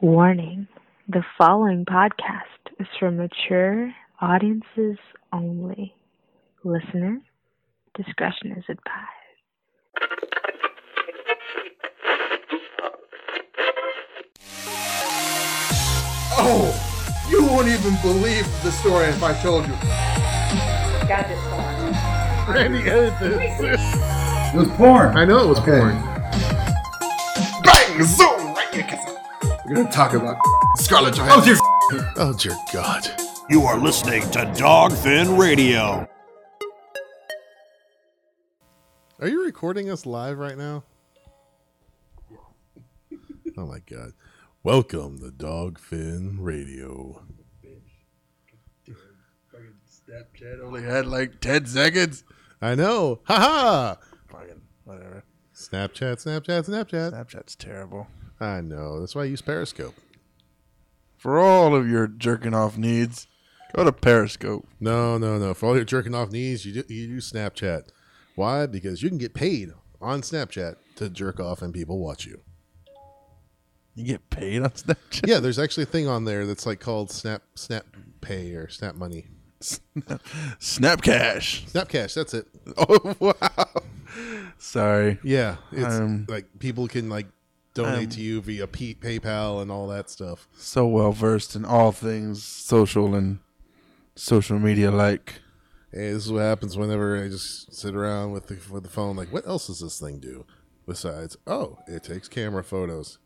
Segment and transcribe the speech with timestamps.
[0.00, 0.66] Warning
[1.08, 4.98] the following podcast is for mature audiences
[5.32, 5.94] only.
[6.64, 7.18] Listener
[7.94, 10.20] discretion is advised.
[16.42, 19.72] Oh, you won't even believe the story if I told you.
[21.08, 22.54] Got this one.
[22.54, 23.80] Randy edited this.
[24.54, 25.16] It was porn.
[25.16, 25.78] I know it was Okay.
[25.80, 25.94] porn.
[27.62, 28.02] Bang!
[28.04, 28.54] Zoom!
[28.54, 29.09] Right in
[29.70, 29.96] your kiss.
[29.96, 30.36] We're gonna talk about
[30.76, 31.56] Scarlett Johansson.
[31.92, 33.06] Oh, oh dear God.
[33.48, 36.08] You are listening to Dogfin Radio.
[39.20, 40.84] Are you recording us live right now?
[43.56, 44.12] Oh my God.
[44.62, 47.22] Welcome to Dogfin Radio.
[49.88, 52.24] Snapchat only had like 10 seconds.
[52.60, 53.20] I know.
[53.24, 53.96] Ha ha.
[54.30, 55.24] Fucking whatever.
[55.54, 57.12] Snapchat, Snapchat, Snapchat.
[57.12, 58.08] Snapchat's terrible.
[58.40, 59.00] I know.
[59.00, 59.94] That's why I use Periscope.
[61.18, 63.26] For all of your jerking off needs,
[63.74, 64.66] go to Periscope.
[64.80, 65.52] No, no, no.
[65.52, 67.88] For all your jerking off needs, you do, you use Snapchat.
[68.36, 68.66] Why?
[68.66, 72.40] Because you can get paid on Snapchat to jerk off and people watch you.
[73.94, 75.28] You get paid on Snapchat.
[75.28, 77.84] Yeah, there's actually a thing on there that's like called Snap Snap
[78.22, 79.26] Pay or Snap Money.
[80.58, 81.66] Snap Cash.
[81.66, 82.14] Snap Cash.
[82.14, 82.46] that's it.
[82.78, 83.66] Oh wow.
[84.58, 85.18] Sorry.
[85.22, 87.26] Yeah, it's Um, like people can like
[87.74, 90.48] donate um, to you via P- PayPal and all that stuff.
[90.56, 93.38] So well versed in all things social and
[94.14, 95.40] social media like.
[95.92, 99.16] Hey, this is what happens whenever I just sit around with the with the phone.
[99.16, 100.46] Like, what else does this thing do
[100.86, 101.36] besides?
[101.46, 103.18] Oh, it takes camera photos.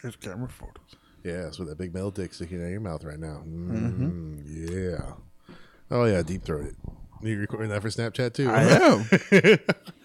[0.00, 0.96] There's camera photos.
[1.24, 3.42] Yeah, it's with that big metal dick sticking out of your mouth right now.
[3.46, 5.14] Mm, Yeah.
[5.90, 6.76] Oh yeah, deep throat it.
[7.22, 8.50] You recording that for Snapchat too?
[8.50, 9.58] I am.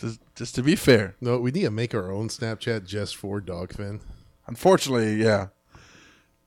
[0.00, 1.16] just, just to be fair.
[1.20, 4.00] No, we need to make our own Snapchat just for Dogfin.
[4.46, 5.48] Unfortunately, yeah.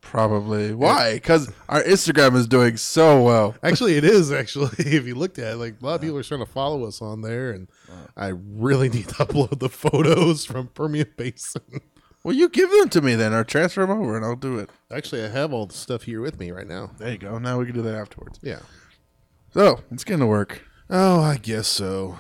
[0.02, 0.74] Probably.
[0.74, 1.14] Why?
[1.14, 3.56] Because our Instagram is doing so well.
[3.64, 4.32] Actually, it is.
[4.32, 6.86] Actually, if you looked at it, like a lot of people are trying to follow
[6.86, 7.70] us on there, and
[8.18, 11.62] I really need to upload the photos from Permian Basin.
[12.24, 14.70] Well, you give them to me then, or transfer them over, and I'll do it.
[14.92, 16.92] Actually, I have all the stuff here with me right now.
[16.98, 17.38] There you go.
[17.38, 18.40] Now we can do that afterwards.
[18.42, 18.60] Yeah.
[19.54, 20.64] So let's get into work.
[20.90, 22.18] Oh, I guess so.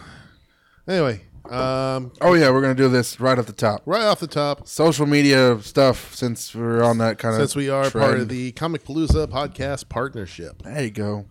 [0.88, 3.82] Anyway, um, Oh yeah, we're gonna do this right at the top.
[3.86, 7.42] right off the top, Social media stuff, since we're on that kind of.
[7.42, 11.26] since we are part of the Comic Palooza podcast partnership, There you go.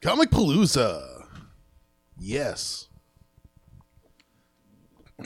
[0.00, 1.24] Comic Palooza.
[2.18, 2.87] Yes.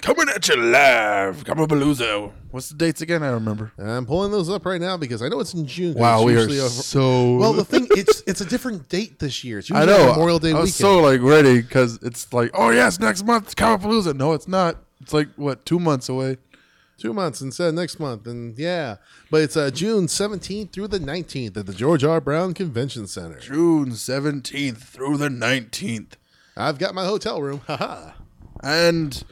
[0.01, 2.33] Coming at you live, Comicpalooza.
[2.51, 3.23] What's the dates again?
[3.23, 3.73] I don't remember.
[3.79, 5.93] I'm pulling those up right now because I know it's in June.
[5.93, 7.35] 'cause Wow, it's we are usually over- so.
[7.37, 9.59] Well, the thing it's it's a different date this year.
[9.59, 10.13] It's I usually know.
[10.13, 10.63] Memorial Day I weekend.
[10.63, 14.17] was so like ready because it's like, oh yes, next month Comicpalooza.
[14.17, 14.79] No, it's not.
[15.03, 16.39] It's like what two months away.
[16.97, 18.97] two months instead of next month, and yeah,
[19.31, 22.19] but it's uh, June 17th through the 19th at the George R.
[22.21, 23.39] Brown Convention Center.
[23.41, 26.17] June seventeenth through the nineteenth,
[26.57, 27.61] I've got my hotel room.
[27.67, 28.13] Haha.
[28.63, 29.23] and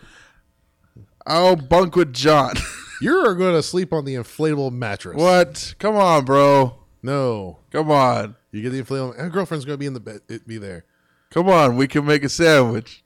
[1.27, 2.55] I'll bunk with John.
[3.03, 5.17] You're going to sleep on the inflatable mattress.
[5.17, 5.75] what?
[5.79, 6.77] Come on, bro.
[7.03, 8.37] No, Come on.
[8.53, 9.19] you get the inflatable.
[9.19, 10.21] My girlfriend's going to be in the bed.
[10.29, 10.85] It be there.
[11.31, 11.77] Come on.
[11.77, 13.03] We can make a sandwich.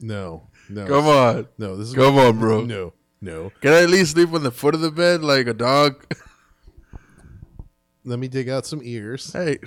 [0.00, 0.86] No, no.
[0.86, 1.48] Come on.
[1.56, 2.62] No, this is Come on, bro.
[2.64, 2.92] No,
[3.22, 3.50] no.
[3.62, 6.04] Can I at least sleep on the foot of the bed like a dog?
[8.04, 9.32] Let me dig out some ears.
[9.32, 9.58] hey,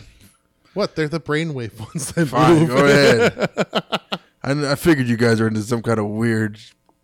[0.73, 0.95] What?
[0.95, 2.59] They're the brainwave ones that fine.
[2.59, 2.69] move.
[2.69, 3.49] Go ahead.
[4.43, 6.59] I, I figured you guys are into some kind of weird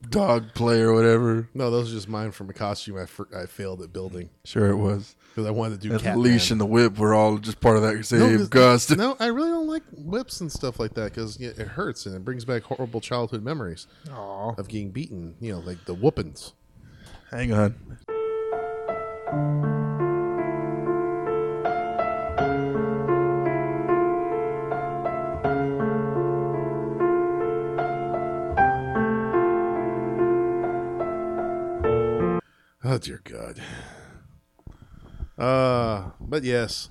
[0.09, 1.50] dog play or whatever.
[1.53, 4.69] No, those are just mine from a costume I, fr- I failed at building Sure,
[4.69, 5.16] it was.
[5.29, 7.84] because I wanted to do the leash and the whip were all just part of
[7.84, 8.95] that same No, gust.
[8.95, 12.23] No, I really don't like whips and stuff like that because it hurts and it
[12.25, 14.53] brings back horrible childhood memories Aw.
[14.57, 15.35] of getting beaten.
[15.40, 16.53] You know, like the whoopings.
[17.31, 17.75] Hang on.
[32.90, 33.62] Oh dear God.
[35.38, 36.89] Uh, but yes,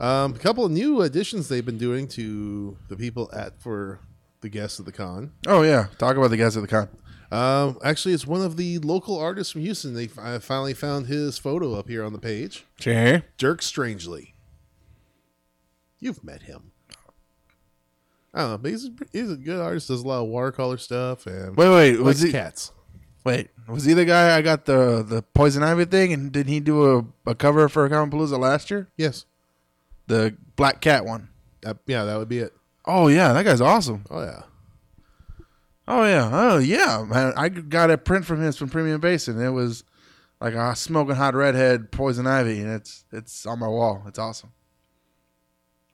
[0.00, 4.00] um, a couple of new additions they've been doing to the people at for
[4.40, 5.30] the guests of the con.
[5.46, 6.88] Oh yeah, talk about the guys at the con.
[7.30, 9.94] Um, actually, it's one of the local artists from Houston.
[9.94, 12.64] They I finally found his photo up here on the page.
[12.80, 13.22] Sure.
[13.38, 14.34] Dirk Strangely.
[16.00, 16.72] You've met him.
[18.34, 19.86] I don't know, but he's a, he's a good artist.
[19.88, 22.32] Does a lot of watercolor stuff and Wait, wait, was he?
[22.32, 22.72] cats.
[23.26, 26.12] Wait, was he the guy I got the the poison ivy thing?
[26.12, 26.96] And did he do
[27.26, 28.86] a, a cover for Palooza last year?
[28.96, 29.24] Yes.
[30.06, 31.30] The black cat one.
[31.64, 32.54] Uh, yeah, that would be it.
[32.84, 34.04] Oh yeah, that guy's awesome.
[34.10, 34.42] Oh yeah.
[35.88, 37.32] Oh yeah, oh yeah, man.
[37.36, 39.42] I got a print from his from Permian Basin.
[39.42, 39.82] It was
[40.40, 44.04] like a smoking hot redhead, poison ivy, and it's it's on my wall.
[44.06, 44.52] It's awesome.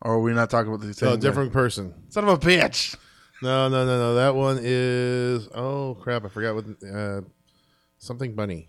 [0.03, 1.09] Or are we not talking about the same?
[1.09, 1.17] Guy?
[1.17, 1.95] different person.
[2.11, 2.95] Son of a bitch.
[3.43, 4.15] No, no, no, no.
[4.15, 5.49] That one is.
[5.55, 6.25] Oh crap!
[6.25, 6.65] I forgot what.
[6.83, 7.23] Uh,
[7.99, 8.69] something bunny.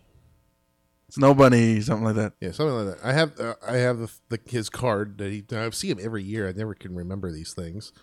[1.09, 2.33] Snow bunny, something like that.
[2.41, 3.07] Yeah, something like that.
[3.07, 3.39] I have.
[3.39, 5.43] Uh, I have the, the his card that he.
[5.55, 6.49] I see him every year.
[6.49, 7.93] I never can remember these things.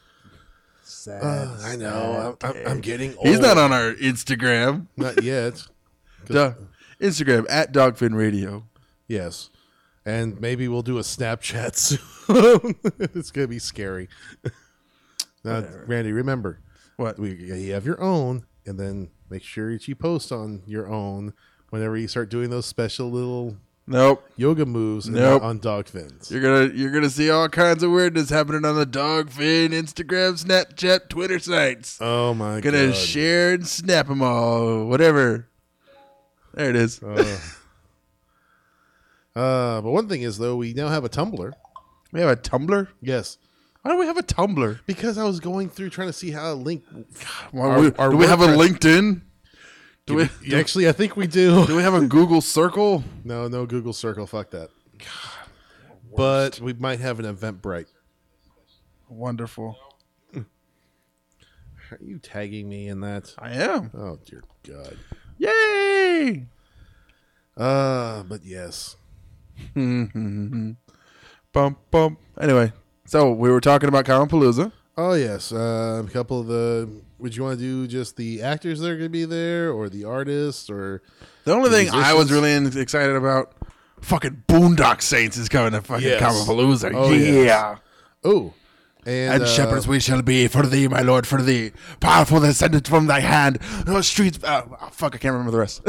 [0.84, 1.22] Sad.
[1.22, 2.36] Uh, I know.
[2.40, 3.16] I'm, I'm, I'm getting.
[3.16, 3.26] Old.
[3.26, 4.86] He's not on our Instagram.
[4.96, 5.66] Not yet.
[6.26, 6.54] Duh.
[7.00, 8.66] Instagram at Dogfin Radio.
[9.08, 9.50] Yes.
[10.06, 11.74] And maybe we'll do a Snapchat
[12.28, 12.76] soon.
[13.14, 14.08] it's gonna be scary.
[15.44, 16.60] Now, Randy, remember,
[16.96, 17.18] What?
[17.18, 21.32] we you have your own, and then make sure that you post on your own
[21.70, 23.56] whenever you start doing those special little
[23.86, 24.24] Nope.
[24.36, 25.42] yoga moves Nope.
[25.42, 26.30] on dog fins.
[26.30, 31.08] You're gonna you're gonna see all kinds of weirdness happening on the Dogfin Instagram, Snapchat,
[31.08, 31.98] Twitter sites.
[32.00, 32.96] Oh my gonna god!
[32.96, 34.84] share and snap them all.
[34.86, 35.48] Whatever.
[36.54, 37.02] There it is.
[37.02, 37.38] uh,
[39.36, 41.52] uh, but one thing is though, we now have a Tumblr.
[42.12, 42.88] We have a Tumblr.
[43.00, 43.38] Yes,
[43.82, 44.80] Why do we have a Tumblr?
[44.86, 46.84] because I was going through trying to see how to link.
[47.50, 49.20] Why, Our- we- our do we have a WordPress- LinkedIn?
[50.06, 51.66] Do we Yeah, Actually, I think we do.
[51.66, 53.04] do we have a Google Circle?
[53.24, 54.26] No, no Google Circle.
[54.26, 54.70] Fuck that.
[56.16, 57.86] but we might have an Eventbrite.
[59.08, 59.76] Wonderful.
[60.34, 63.34] Are you tagging me in that?
[63.38, 63.90] I am.
[63.94, 64.96] Oh dear God.
[65.38, 66.46] Yay!
[67.56, 68.96] Uh, but yes.
[69.74, 70.76] bump
[71.90, 72.18] bump.
[72.40, 72.72] Anyway,
[73.10, 74.70] so we were talking about Palooza.
[74.96, 75.52] Oh yes.
[75.52, 76.88] Uh, a couple of the.
[77.18, 79.88] Would you want to do just the actors that are going to be there, or
[79.88, 81.02] the artists, or
[81.44, 83.52] The only The thing I was really in- excited about,
[84.00, 86.48] fucking Boondock Saints is coming to fucking Yes.
[86.48, 86.92] Palooza.
[86.94, 87.42] Oh, yeah.
[87.42, 87.78] yes.
[88.24, 88.54] oh,
[89.04, 91.72] and, And uh, shepherds we shall be for thee, my lord, for thee.
[92.00, 93.58] Powerful descendant from thy hand.
[93.86, 94.38] No streets.
[94.42, 95.82] Uh, oh, fuck, I can't remember the rest.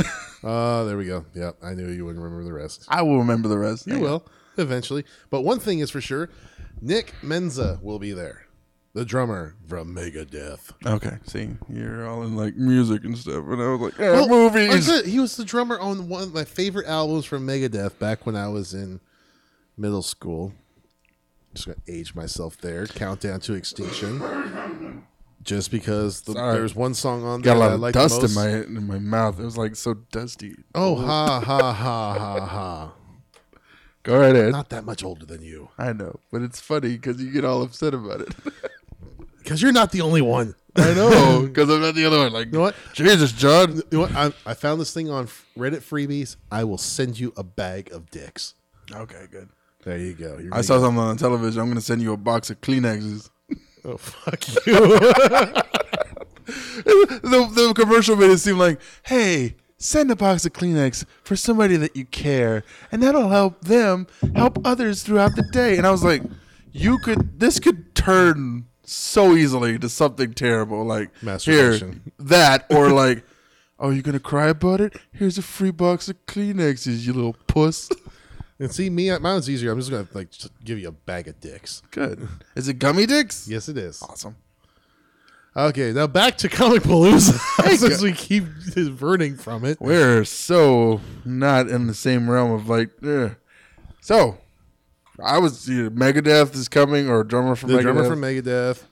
[0.44, 1.26] Oh, there we go.
[1.34, 2.86] Yeah, I knew you wouldn't remember the rest.
[2.90, 3.86] I will remember the rest.
[3.88, 4.26] You will
[4.58, 5.06] eventually.
[5.30, 6.30] But one thing is for sure,
[6.82, 8.48] Nick Menza will be there,
[8.94, 10.72] the drummer from Megadeth.
[10.86, 14.28] Okay, see, you're all in like music and stuff, and I was like, yeah, Well,
[14.28, 15.06] movies.
[15.06, 18.48] he was the drummer on one of my favorite albums from Megadeth back when I
[18.48, 19.00] was in
[19.78, 20.54] middle school.
[21.54, 22.88] Just gonna age myself there.
[22.88, 25.04] Countdown to Extinction.
[25.44, 26.54] Just because the, Sorry.
[26.54, 28.50] there's one song on there Got a lot that I of like dust in my
[28.50, 29.40] in my mouth.
[29.40, 30.56] It was like so dusty.
[30.76, 32.94] Oh ha ha ha ha ha!
[34.04, 34.52] Go right ahead.
[34.52, 37.62] Not that much older than you, I know, but it's funny because you get all
[37.62, 38.34] upset about it.
[39.38, 40.56] because you're not the only one.
[40.76, 42.32] I know, because I'm not the other one.
[42.32, 42.76] Like, You know what?
[42.94, 43.76] Jesus, John.
[43.76, 44.16] You know what?
[44.16, 45.28] I, I found this thing on
[45.58, 46.38] Reddit freebies.
[46.52, 48.56] I will send you a bag of dicks.
[48.92, 49.50] Okay, good.
[49.84, 50.38] There you go.
[50.38, 51.62] You're I saw something on television.
[51.62, 53.30] I'm gonna send you a box of Kleenexes.
[53.84, 54.74] Oh fuck you!
[56.46, 61.76] the, the commercial made it seem like, hey, send a box of Kleenex for somebody
[61.78, 65.78] that you care, and that'll help them help others throughout the day.
[65.78, 66.22] And I was like,
[66.72, 71.10] you could, this could turn so easily to something terrible, like
[71.42, 71.80] here,
[72.20, 73.24] that, or like,
[73.80, 74.96] oh, you gonna cry about it?
[75.12, 77.90] Here's a free box of Kleenexes, you little puss.
[78.60, 79.72] and see me, mine's easier.
[79.72, 81.82] I'm just gonna like just give you a bag of dicks.
[81.92, 82.28] Good.
[82.56, 83.48] Is it gummy dicks?
[83.48, 84.02] Yes, it is.
[84.04, 84.36] Awesome.
[85.56, 87.38] Okay, now back to Comic Palooza.
[87.78, 89.82] Since we keep diverting from it.
[89.82, 92.90] We're so not in the same realm of like.
[93.06, 93.36] ugh.
[94.00, 94.38] So,
[95.22, 97.82] I was either Megadeth is coming or drummer from The Megadeth.
[97.82, 98.84] drummer from Megadeth.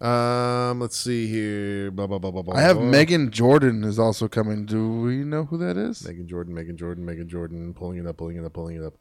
[0.00, 1.90] Um, let's see here.
[1.90, 2.56] Blah blah blah blah blah.
[2.56, 2.86] I have blah.
[2.86, 4.64] Megan Jordan is also coming.
[4.64, 6.06] Do we know who that is?
[6.06, 8.94] Megan Jordan, Megan Jordan, Megan Jordan, pulling it up, pulling it up, pulling it up.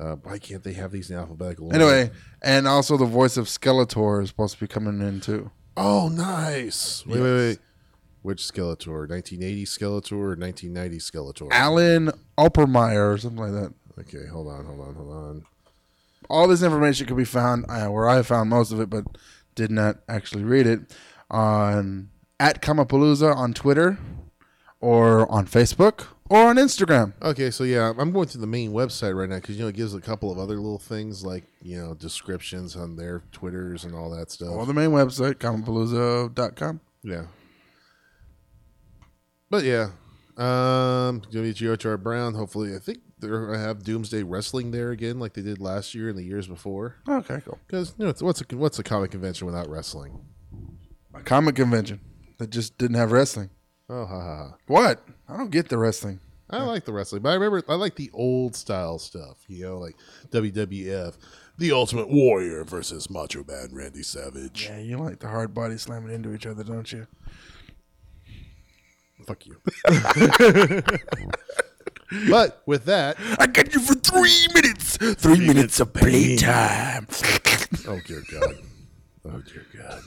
[0.00, 1.76] Uh, why can't they have these in alphabetical order?
[1.76, 2.10] Anyway,
[2.42, 5.52] and also the voice of Skeletor is supposed to be coming in too.
[5.76, 7.04] Oh, nice.
[7.06, 7.58] Wait, wait, wait.
[8.22, 9.08] Which Skeletor?
[9.08, 11.48] 1980 Skeletor or 1990 Skeletor?
[11.50, 13.72] Alan Oppenheimer or something like that.
[13.98, 15.46] Okay, hold on, hold on, hold on.
[16.30, 19.04] All this information could be found uh, where I found most of it, but
[19.54, 20.80] did not actually read it
[21.30, 23.98] on at Comicpalooza on Twitter
[24.80, 27.12] or on Facebook or on Instagram.
[27.20, 29.76] Okay, so yeah, I'm going to the main website right now because you know it
[29.76, 33.94] gives a couple of other little things like you know descriptions on their Twitters and
[33.94, 34.48] all that stuff.
[34.48, 36.80] Or the main website, comicpalooza.com.
[37.02, 37.24] Yeah.
[39.50, 39.90] But yeah,
[40.38, 42.32] um, WGOHR Brown.
[42.32, 46.08] Hopefully, I think they're gonna have Doomsday Wrestling there again, like they did last year
[46.08, 46.96] and the years before.
[47.06, 47.58] Okay, cool.
[47.66, 50.18] Because you know, what's a what's a comic convention without wrestling?
[51.12, 52.00] A comic convention
[52.38, 53.50] that just didn't have wrestling.
[53.88, 54.54] Oh, ha ha ha.
[54.66, 55.04] What?
[55.28, 56.20] I don't get the wrestling.
[56.50, 59.38] I like the wrestling, but I remember I like the old style stuff.
[59.48, 59.96] You know, like
[60.30, 61.16] WWF,
[61.56, 64.66] The Ultimate Warrior versus Macho Man Randy Savage.
[64.68, 67.06] Yeah, you like the hard body slamming into each other, don't you?
[69.24, 69.56] Fuck you.
[72.28, 74.98] But with that, I got you for three minutes.
[74.98, 77.06] Three minutes of playtime.
[77.88, 78.56] oh dear God,
[79.24, 80.02] oh dear God.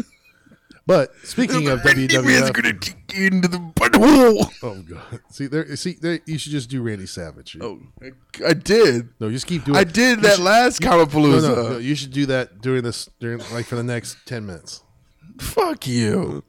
[0.87, 4.51] But speaking of WWF, gonna kick into the butthole.
[4.61, 7.57] oh God, see there, see there, you should just do Randy Savage.
[7.59, 8.11] Oh, I,
[8.49, 9.09] I did.
[9.19, 9.77] No, you just keep doing.
[9.77, 9.79] It.
[9.79, 13.09] I did you that should- last No, no, no, you should do that during this,
[13.19, 14.83] during like for the next ten minutes.
[15.39, 16.43] Fuck you.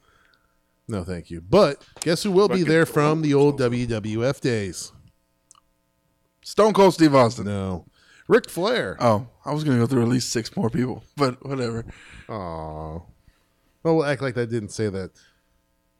[0.87, 1.41] No, thank you.
[1.41, 4.93] But guess who will be there from the old WWF days?
[6.43, 7.47] Stone Cold Steve Austin.
[7.47, 7.87] No,
[8.29, 8.97] Ric Flair.
[9.01, 11.87] Oh, I was gonna go through at least six more people, but whatever.
[12.29, 13.01] Aw.
[13.87, 15.13] Well, we'll act like I didn't say that.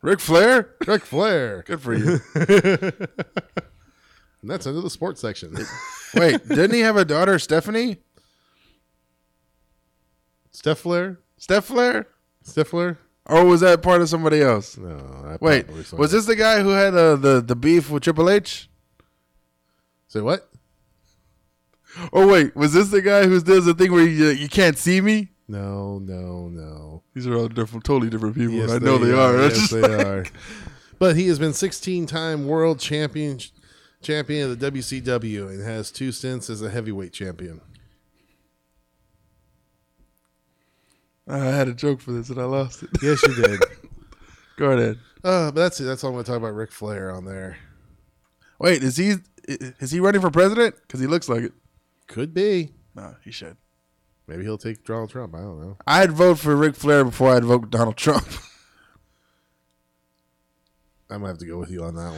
[0.03, 0.75] Ric Flair.
[0.89, 1.63] Ric Flair.
[1.67, 2.19] Good for you.
[4.43, 5.57] And that's under the sports section.
[6.15, 7.97] Wait, didn't he have a daughter, Stephanie?
[10.53, 11.19] Steph Flair?
[11.37, 12.07] Steph Flair?
[12.45, 12.99] Steph Flair?
[13.25, 14.77] Or was that part of somebody else?
[14.77, 14.99] No.
[15.25, 16.11] I Wait, was that.
[16.13, 18.69] this the guy who had uh, the the beef with Triple H?
[20.07, 20.49] Say what?
[22.13, 25.01] Oh wait, was this the guy who does the thing where you you can't see
[25.01, 25.31] me?
[25.49, 27.03] No, no, no.
[27.15, 28.55] These are all different, totally different people.
[28.55, 29.39] Yes, I know they, are.
[29.47, 30.25] It's Yes, they like- are.
[30.99, 33.39] But he has been 16-time world champion
[34.03, 37.61] champion of the WCW and has two stints as a heavyweight champion.
[41.29, 42.91] I had a joke for this and I lost it.
[43.03, 43.61] Yes, you did.
[44.57, 44.99] Go ahead.
[45.25, 45.85] uh, but that's it.
[45.85, 46.55] That's all I'm going to talk about.
[46.55, 47.59] Ric Flair on there.
[48.59, 49.15] Wait, is he
[49.49, 50.77] is he running for president?
[50.83, 51.53] Because he looks like it.
[52.07, 52.71] Could be.
[52.95, 53.57] No, he should.
[54.29, 55.35] Maybe he'll take Donald Trump.
[55.35, 55.77] I don't know.
[55.87, 58.27] I'd vote for Ric Flair before I'd vote Donald Trump.
[61.09, 62.13] I might have to go with you on that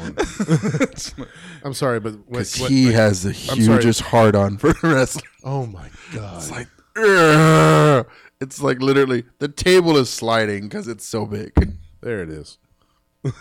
[1.19, 1.29] one.
[1.65, 5.25] I'm sorry, but what, Because what- he like- has the hugest heart on for wrestling.
[5.45, 6.37] Oh my god!
[6.39, 8.07] It's like, "Ugh."
[8.41, 11.53] it's like literally the table is sliding because it's so big.
[12.01, 12.57] there it is.
[13.23, 13.35] But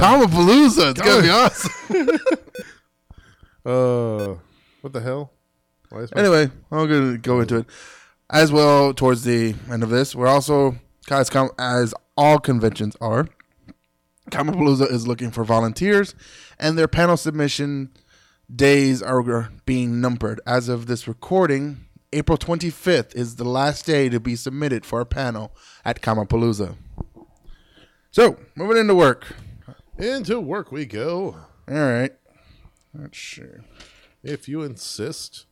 [0.00, 1.70] Comicpalooza, it's gonna be awesome.
[3.64, 4.34] Uh,
[4.80, 5.30] what the hell?
[6.16, 7.66] Anyway, I'm gonna go into it
[8.30, 8.92] as well.
[8.92, 10.76] Towards the end of this, we're also
[11.06, 13.28] guys, com- as all conventions are,
[14.30, 16.14] Comicpalooza is looking for volunteers,
[16.58, 17.90] and their panel submission
[18.54, 20.40] days are being numbered.
[20.46, 25.06] As of this recording, April 25th is the last day to be submitted for a
[25.06, 25.54] panel
[25.84, 26.76] at Comicpalooza.
[28.10, 29.34] So, moving into work.
[29.98, 31.36] Into work we go,
[31.68, 32.12] All right.
[32.94, 33.42] Let's see.
[34.22, 35.46] if you insist.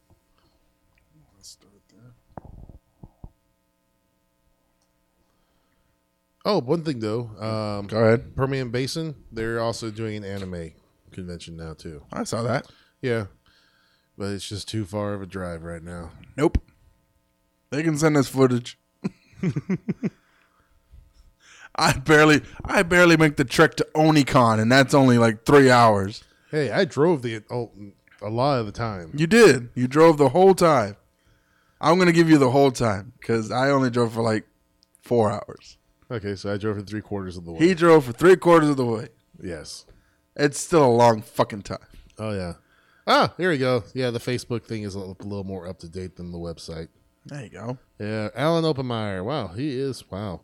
[6.47, 8.37] Oh, one thing though, um, Go ahead.
[8.37, 10.71] Permian Basin, they're also doing an anime
[11.11, 12.05] convention now too.
[12.13, 12.71] I saw that.
[13.03, 13.27] Yeah,
[14.17, 16.13] but it's just too far of a drive right now.
[16.37, 16.59] Nope.
[17.71, 18.79] They can send us footage.
[21.75, 26.23] I barely, I barely make the trek to Onicon, and that's only like three hours.
[26.53, 27.73] Hey, I drove the oh,
[28.23, 29.11] a lot of the time.
[29.17, 29.71] You did.
[29.75, 30.95] You drove the whole time.
[31.81, 34.47] I'm gonna give you the whole time because I only drove for like
[35.03, 35.77] four hours.
[36.11, 37.59] Okay, so I drove for three quarters of the way.
[37.59, 39.09] He drove for three quarters of the way.
[39.43, 39.87] yes.
[40.37, 41.79] It's still a long fucking time.
[42.19, 42.55] Oh yeah.
[43.07, 43.85] Ah, here we go.
[43.95, 46.89] Yeah, the Facebook thing is a little, more up to date than the website.
[47.25, 47.79] There you go.
[47.99, 49.25] Yeah, Alan Oppenheimer.
[49.25, 50.09] Wow, he is.
[50.11, 50.43] Wow,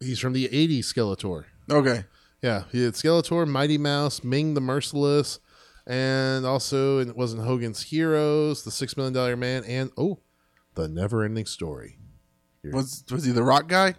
[0.00, 1.44] he's from the '80s Skeletor.
[1.70, 2.04] Okay.
[2.42, 5.40] Yeah, he did Skeletor, Mighty Mouse, Ming the Merciless,
[5.86, 10.20] and also it wasn't Hogan's Heroes, the Six Million Dollar Man, and oh,
[10.74, 11.98] the Never Ending Story.
[12.64, 13.94] Was was he the rock guy?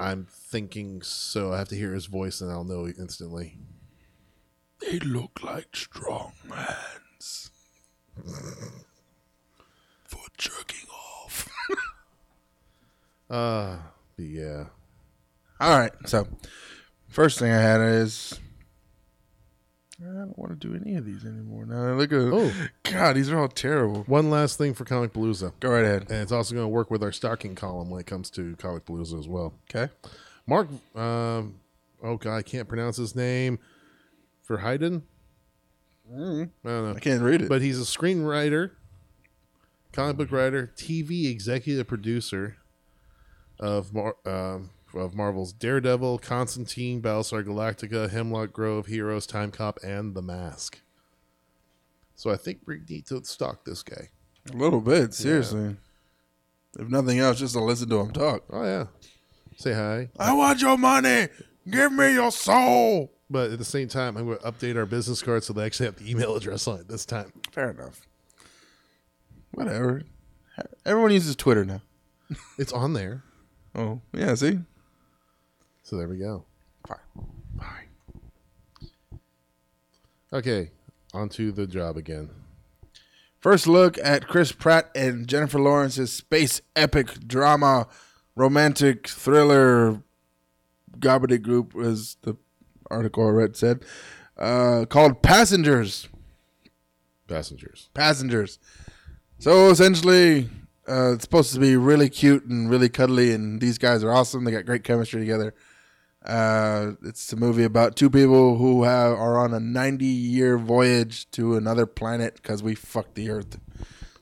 [0.00, 1.52] I'm thinking so.
[1.52, 3.58] I have to hear his voice and I'll know instantly.
[4.80, 7.50] They look like strong hands
[10.04, 11.48] for jerking off.
[13.28, 13.76] Uh,
[14.16, 14.64] but yeah.
[15.60, 15.92] All right.
[16.06, 16.26] So,
[17.08, 18.40] first thing I had is
[20.02, 21.66] I don't want to do any of these anymore.
[21.66, 22.52] Now look at Oh.
[22.84, 24.02] God, these are all terrible.
[24.04, 25.52] One last thing for Comic Palooza.
[25.60, 26.02] Go right ahead.
[26.10, 28.86] And it's also going to work with our stocking column when it comes to Comic
[28.86, 29.54] Palooza as well.
[29.68, 29.92] Okay.
[30.46, 31.56] Mark, um,
[32.02, 33.58] oh God, I can't pronounce his name.
[34.48, 35.02] Verheiden?
[36.12, 36.94] I don't know.
[36.96, 37.48] I can't read it.
[37.48, 38.72] But he's a screenwriter,
[39.92, 42.56] comic book writer, TV executive producer
[43.60, 50.14] of Mar- um, of Marvel's Daredevil, Constantine, Battlestar Galactica, Hemlock Grove, Heroes, Time Cop, and
[50.14, 50.80] The Mask.
[52.14, 54.08] So I think we need to stock this guy.
[54.52, 55.76] a little bit, seriously.
[56.78, 58.44] If nothing else, just to listen to him talk.
[58.50, 58.86] Oh yeah,
[59.56, 60.10] say hi.
[60.18, 61.28] I want your money.
[61.68, 63.12] Give me your soul.
[63.28, 65.86] But at the same time, I'm going to update our business card so they actually
[65.86, 67.32] have the email address on it this time.
[67.52, 68.06] Fair enough.
[69.52, 70.02] Whatever.
[70.84, 71.80] Everyone uses Twitter now.
[72.58, 73.22] It's on there.
[73.74, 74.58] Oh, yeah, see?
[75.90, 76.44] So there we go.
[76.86, 76.98] Fine.
[77.58, 79.18] Fine.
[80.32, 80.70] Okay,
[81.12, 82.30] onto the job again.
[83.40, 87.88] First look at Chris Pratt and Jennifer Lawrence's space epic drama,
[88.36, 90.04] romantic thriller,
[90.96, 92.36] gobbledygook, as the
[92.88, 93.82] article I read said,
[94.38, 96.08] uh, called Passengers.
[97.26, 97.90] Passengers.
[97.94, 98.60] Passengers.
[99.40, 100.48] So essentially,
[100.88, 104.44] uh, it's supposed to be really cute and really cuddly, and these guys are awesome.
[104.44, 105.52] They got great chemistry together.
[106.24, 111.30] Uh, it's a movie about two people who have, are on a 90 year voyage
[111.30, 113.58] to another planet because we fucked the Earth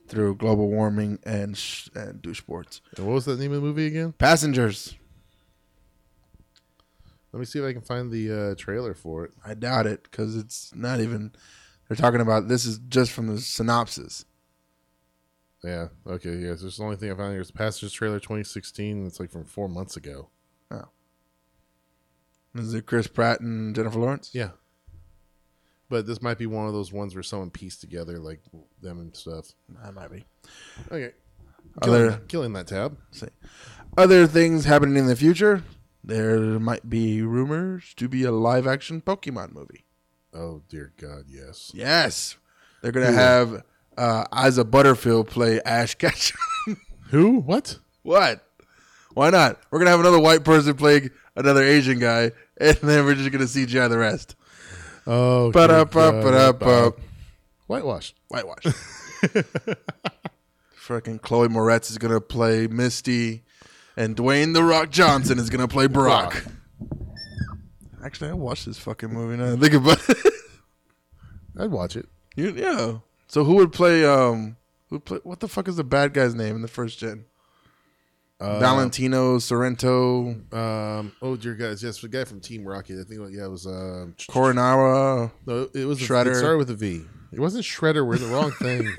[0.07, 2.81] through global warming and, sh- and douche sports.
[2.95, 4.13] And what was the name of the movie again?
[4.13, 4.95] Passengers.
[7.31, 9.31] Let me see if I can find the uh, trailer for it.
[9.45, 11.31] I doubt it because it's not even.
[11.87, 14.25] They're talking about this is just from the synopsis.
[15.63, 15.89] Yeah.
[16.07, 16.37] Okay.
[16.37, 16.61] Yes.
[16.61, 17.41] This is the only thing I found here.
[17.41, 19.05] It's Passengers trailer 2016.
[19.05, 20.29] It's like from four months ago.
[22.59, 24.31] Is it Chris Pratt and Jennifer Lawrence?
[24.33, 24.49] Yeah.
[25.89, 28.41] But this might be one of those ones where someone pieced together like
[28.81, 29.53] them and stuff.
[29.83, 30.25] That might be.
[30.91, 31.13] Okay.
[31.81, 32.97] Killing, that, killing that tab.
[33.97, 35.63] Other things happening in the future.
[36.03, 39.85] There might be rumors to be a live action Pokemon movie.
[40.33, 41.71] Oh dear God, yes.
[41.73, 42.37] Yes.
[42.81, 43.63] They're going to have
[43.97, 46.39] uh, Asa Butterfield play Ash Ketchum.
[47.09, 47.39] Who?
[47.39, 47.79] What?
[48.03, 48.45] what?
[49.13, 49.59] Why not?
[49.69, 53.31] We're going to have another white person play another Asian guy, and then we're just
[53.31, 54.35] going to CGI the rest.
[55.07, 56.99] Oh, But up, up, but up, up.
[57.67, 58.13] Whitewash.
[58.27, 58.63] Whitewash.
[60.77, 63.43] Freaking Chloe Moretz is going to play Misty,
[63.95, 66.43] and Dwayne The Rock Johnson is going to play Brock.
[68.03, 69.53] Actually, I watched this fucking movie now.
[69.53, 70.33] I Think about it.
[71.59, 72.07] I'd watch it.
[72.35, 72.97] You- yeah.
[73.27, 74.05] So who would play?
[74.05, 74.55] Um,
[74.89, 75.19] who would play?
[75.23, 77.25] What the fuck is the bad guy's name in the first gen?
[78.39, 80.29] Uh, Valentino Sorrento.
[80.53, 83.01] Um, oh dear guys, yes, the guy from Team Rocket.
[83.01, 85.29] I think yeah, it was uh, Coronara.
[85.45, 86.27] No, it was Shredder.
[86.27, 87.01] A, it started with a V.
[87.33, 88.07] It wasn't Shredder.
[88.07, 88.95] We're the wrong thing.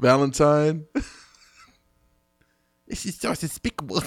[0.00, 0.86] Valentine.
[2.88, 4.02] this is so despicable.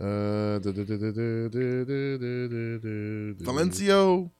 [0.00, 0.60] Uh,
[3.40, 4.30] Valencio.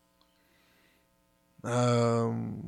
[1.65, 2.63] Um,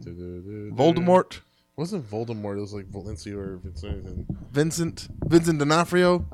[0.74, 1.40] Voldemort.
[1.80, 2.58] It wasn't Voldemort.
[2.58, 4.26] It was like Valencia or Vincent.
[4.52, 5.08] Vincent.
[5.24, 6.26] Vincent D'Onofrio.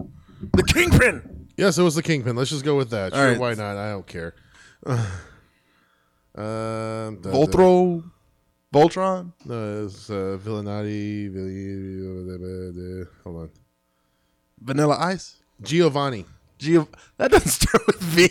[0.52, 1.46] The Kingpin.
[1.56, 2.34] Yes, it was the Kingpin.
[2.34, 3.12] Let's just go with that.
[3.12, 3.38] All Sure, right.
[3.38, 3.76] why not?
[3.76, 4.34] I don't care.
[4.86, 4.96] um,
[6.34, 8.02] da- Voltro.
[8.74, 9.32] Voltron.
[9.44, 11.32] No, it's uh, Villanati.
[13.22, 13.50] Hold on.
[14.60, 15.36] Vanilla Ice.
[15.62, 16.24] Giovanni.
[16.58, 18.28] Gio- that doesn't start with V.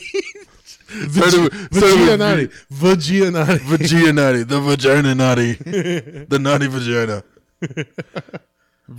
[0.88, 2.52] Started with- started with Vagianati.
[2.70, 2.86] V.
[2.86, 3.60] Vagianati.
[3.60, 7.24] Vagianati, the vagina naughty, the naughty vagina.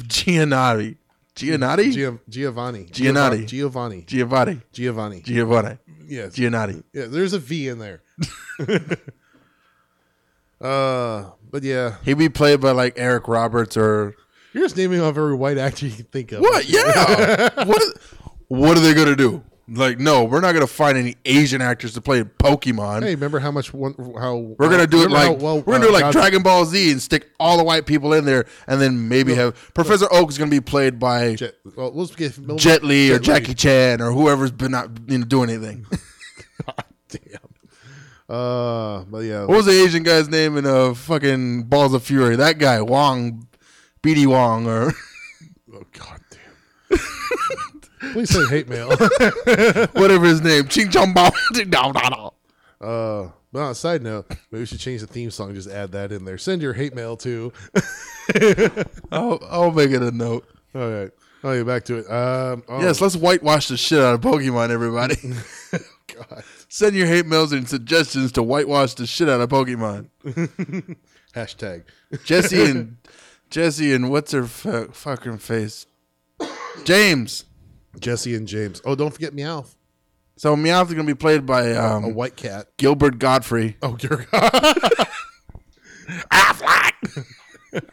[0.08, 0.96] Giannotti,
[1.34, 2.84] Giannotti, Gia- Giovanni.
[2.90, 3.46] Giannotti.
[3.46, 4.04] Giovanni.
[4.06, 5.20] Giovanni, Giovanni.
[5.22, 6.34] Giovanni, Yes.
[6.34, 6.82] Giannotti.
[6.92, 8.02] Yeah, there's a V in there.
[10.60, 14.16] uh, but yeah, He'd be played by like Eric Roberts or
[14.52, 16.40] you're just naming off every white actor you can think of.
[16.40, 16.68] what?
[16.68, 17.64] Yeah.
[17.64, 17.82] what?
[18.48, 19.42] What are they gonna do?
[19.68, 23.02] Like, no, we're not gonna find any Asian actors to play Pokemon.
[23.02, 23.94] Hey, remember how much one?
[24.16, 26.12] How We're gonna do it like how well, we're gonna uh, do it like God-
[26.12, 29.54] Dragon Ball Z and stick all the white people in there, and then maybe have
[29.74, 33.40] Professor Oak is gonna be played by Jet, well, let's get Jet Li or Jet.
[33.40, 35.84] Jackie Chan or whoever's been not you know, doing anything.
[36.66, 37.40] God Damn.
[38.28, 42.36] Uh, but yeah, what was the Asian guy's name in uh fucking Balls of Fury?
[42.36, 43.48] That guy Wong,
[44.02, 44.92] BD Wong, or
[45.74, 46.98] oh god damn.
[48.12, 48.88] Please send hate mail.
[49.92, 51.32] whatever his name, Ching Chong Bao.
[51.52, 52.30] Ding dong dong dong.
[52.80, 55.54] uh, but on a side note, maybe we should change the theme song.
[55.54, 56.36] Just add that in there.
[56.38, 57.52] Send your hate mail to.
[59.12, 60.46] I'll, I'll make it a note.
[60.74, 61.10] All right.
[61.44, 62.10] Oh, yeah, back to it.
[62.10, 65.14] Um, oh, Yes, let's whitewash the shit out of Pokemon, everybody.
[66.14, 66.42] God.
[66.68, 70.08] Send your hate mails and suggestions to whitewash the shit out of Pokemon.
[71.34, 71.84] Hashtag.
[72.24, 72.96] Jesse and
[73.48, 75.86] Jesse and what's her fu- fucking face?
[76.84, 77.44] James.
[78.00, 78.80] Jesse and James.
[78.84, 79.74] Oh, don't forget Meowth,
[80.36, 82.68] So Meowth is gonna be played by um, a white cat.
[82.76, 83.76] Gilbert Gottfried.
[83.82, 84.26] Oh, dear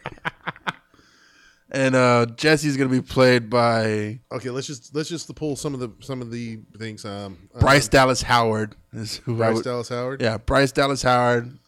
[1.70, 5.80] And uh, Jesse's gonna be played by Okay, let's just let's just pull some of
[5.80, 7.04] the some of the things.
[7.04, 8.76] Um, Bryce um, Dallas Howard.
[8.92, 10.22] Is who Bryce would- Dallas Howard.
[10.22, 11.58] Yeah, Bryce Dallas Howard.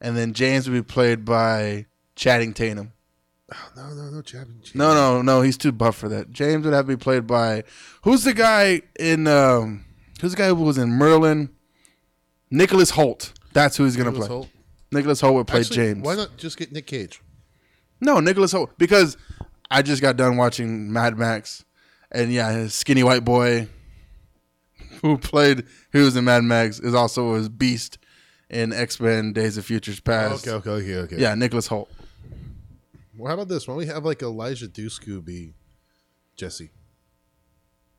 [0.00, 2.92] And then James will be played by Channing Tatum.
[3.76, 4.60] No, no, no, Chapman.
[4.74, 6.30] No, no, no, he's too buff for that.
[6.30, 7.64] James would have to be played by
[8.02, 9.84] who's the guy in um
[10.20, 11.50] who's the guy who was in Merlin?
[12.50, 13.32] Nicholas Hoult.
[13.52, 14.36] That's who he's gonna Nicholas play.
[14.36, 14.48] Hoult.
[14.92, 16.02] Nicholas Hoult would play Actually, James.
[16.02, 17.22] Why not just get Nick Cage?
[18.00, 19.16] No, Nicholas Hoult because
[19.70, 21.64] I just got done watching Mad Max,
[22.10, 23.68] and yeah, his skinny white boy
[25.02, 27.98] who played who was in Mad Max is also his beast
[28.50, 30.46] in X Men Days of Futures Past.
[30.46, 31.16] Okay, okay, okay, okay.
[31.22, 31.88] Yeah, Nicholas Hoult.
[33.18, 33.66] Well, how about this?
[33.66, 35.54] Why don't we have like Eliza Dushku be
[36.36, 36.70] Jesse?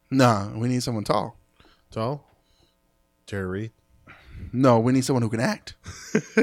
[0.10, 1.38] Nah, we need someone tall.
[1.91, 2.25] Tall?
[3.27, 3.71] Tara Reid?
[4.53, 5.75] No, we need someone who can act.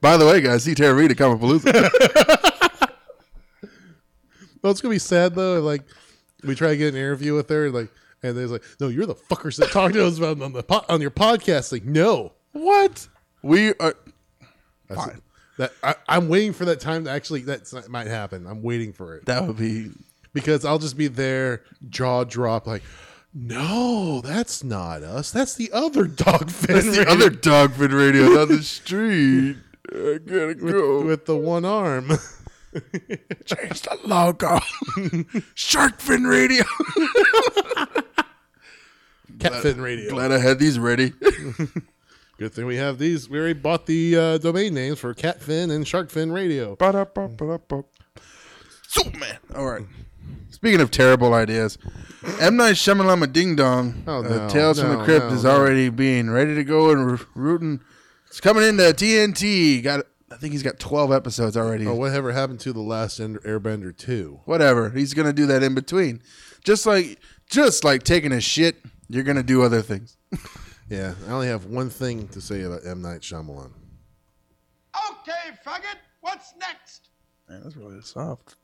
[0.00, 1.90] By the way, guys, see Tara Reid at Comicpalooza.
[4.62, 5.60] Well, it's gonna be sad though.
[5.60, 5.82] Like
[6.42, 7.90] we try to get an interview with her, like,
[8.22, 10.86] and there's like, no, you're the fuckers that talked to us about on the po-
[10.88, 11.70] on your podcast.
[11.70, 13.06] Like, no, what?
[13.42, 13.94] We are.
[14.88, 15.20] That's Fine.
[15.58, 18.46] That I, I'm waiting for that time to actually that might happen.
[18.46, 19.90] I'm waiting for it That would be.
[20.32, 22.82] because I'll just be there, jaw drop, like,
[23.32, 25.30] no, that's not us.
[25.32, 26.74] That's the other dog fin.
[26.76, 29.56] That's the radio other dogfin radio down the street.
[29.92, 30.98] I gotta go.
[30.98, 32.08] with, with the one arm.
[33.44, 34.58] Change the logo.
[35.54, 36.64] Sharkfin radio.
[39.38, 40.10] Catfin radio.
[40.10, 41.12] Glad I had these ready.
[42.38, 43.28] Good thing we have these.
[43.28, 46.74] We already bought the uh, domain names for Catfin and Sharkfin Radio.
[46.76, 47.84] Ba-da-ba-ba-da-ba.
[48.88, 49.38] Superman.
[49.54, 49.86] All right.
[50.50, 51.78] Speaking of terrible ideas,
[52.40, 55.44] M Night Shyamalama Ding Dong, Oh, uh, no, Tales from no, the Crypt no, is
[55.44, 55.50] no.
[55.50, 57.80] already being ready to go and r- rooting.
[58.28, 59.82] It's coming into TNT.
[59.82, 61.86] Got, I think he's got twelve episodes already.
[61.86, 64.40] Oh, whatever happened to the last End- Airbender 2?
[64.44, 64.90] Whatever.
[64.90, 66.20] He's gonna do that in between,
[66.64, 68.76] just like just like taking a shit.
[69.08, 70.16] You're gonna do other things.
[70.88, 73.00] Yeah, I only have one thing to say about M.
[73.00, 73.72] Night Shyamalan.
[75.10, 77.08] Okay, faggot, what's next?
[77.48, 78.56] Man, that's really soft.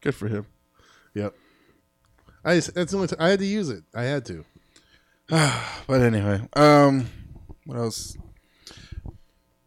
[0.00, 0.46] Good for him.
[1.14, 1.34] Yep.
[2.44, 3.84] I just, that's the only time I had to use it.
[3.94, 4.44] I had to.
[5.86, 7.08] But anyway, um,
[7.64, 8.16] what else?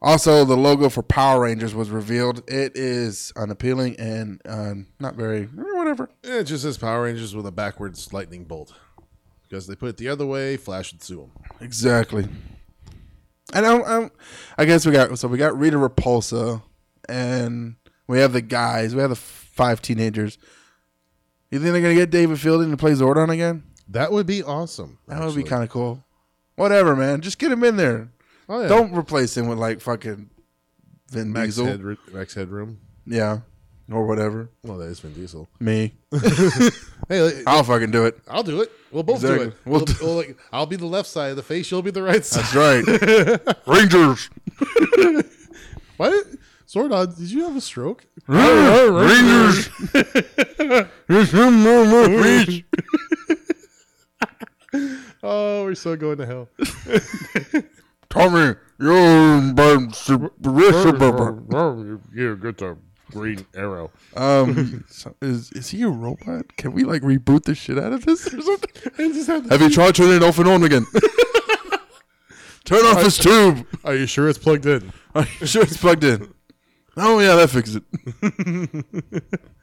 [0.03, 2.43] Also, the logo for Power Rangers was revealed.
[2.47, 6.09] It is unappealing and uh, not very eh, whatever.
[6.23, 8.73] It just says Power Rangers with a backwards lightning bolt.
[9.51, 11.31] Because they put it the other way, Flash would sue them.
[11.59, 12.25] Exactly.
[13.53, 14.09] And I, I,
[14.57, 16.63] I guess we got so we got Rita Repulsa,
[17.09, 17.75] and
[18.07, 18.95] we have the guys.
[18.95, 20.37] We have the five teenagers.
[21.49, 23.63] You think they're gonna get David Fielding to play Zordon again?
[23.89, 24.99] That would be awesome.
[25.09, 26.01] That would be kind of cool.
[26.55, 27.19] Whatever, man.
[27.19, 28.09] Just get him in there.
[28.47, 28.69] Oh, yeah.
[28.69, 30.29] Don't replace him with like fucking
[31.09, 31.65] Vin Max, Diesel.
[31.65, 32.79] Head, Max Headroom.
[33.05, 33.39] Yeah.
[33.91, 34.49] Or whatever.
[34.63, 35.47] Well, that is Vin Diesel.
[35.59, 35.93] Me.
[37.09, 38.17] Hey, like, I'll fucking do it.
[38.29, 38.71] I'll do it.
[38.89, 39.47] We'll both Exactly.
[39.47, 39.57] do it.
[39.65, 41.69] We'll We'll, do- we'll, like, I'll be the left side of the face.
[41.69, 42.45] You'll be the right side.
[42.85, 43.57] That's right.
[43.67, 44.29] Rangers.
[45.97, 46.37] Why did
[46.69, 47.17] Zordon?
[47.17, 48.05] Did you have a stroke?
[48.27, 49.69] Rangers.
[55.23, 56.47] Oh, we're so going to hell.
[58.09, 58.93] Tommy, you're
[62.13, 62.77] you get the
[63.11, 63.91] green arrow.
[64.15, 66.55] Um, so is is he a robot?
[66.57, 68.91] Can we like reboot the shit out of this or something?
[69.49, 70.85] Have you tried turning it off and on again?
[72.63, 73.65] Turn off this tube.
[73.83, 74.93] Are you sure it's plugged in?
[75.15, 76.33] Are you sure it's plugged in?
[76.95, 77.83] Oh yeah, that fixes it.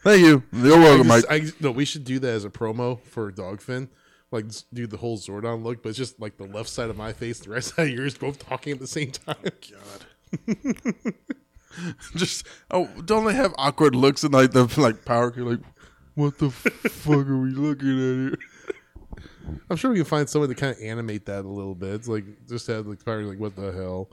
[0.02, 0.42] Thank you.
[0.52, 1.24] You're I welcome, Mike.
[1.30, 3.88] I just- no, we should do that as a promo for Dogfin.
[4.30, 6.96] Like, s- do the whole Zordon look, but it's just like the left side of
[6.96, 9.37] my face, the right side of yours, both talking at the same time.
[9.42, 11.14] God.
[12.16, 15.33] Just oh, don't they have awkward looks and like the like power?
[15.37, 15.61] You're like,
[16.14, 18.38] what the fuck are we looking at here?
[19.70, 21.94] I'm sure we can find someone to kind of animate that a little bit.
[21.94, 23.22] It's like, just have like, power.
[23.22, 24.11] like, what the hell?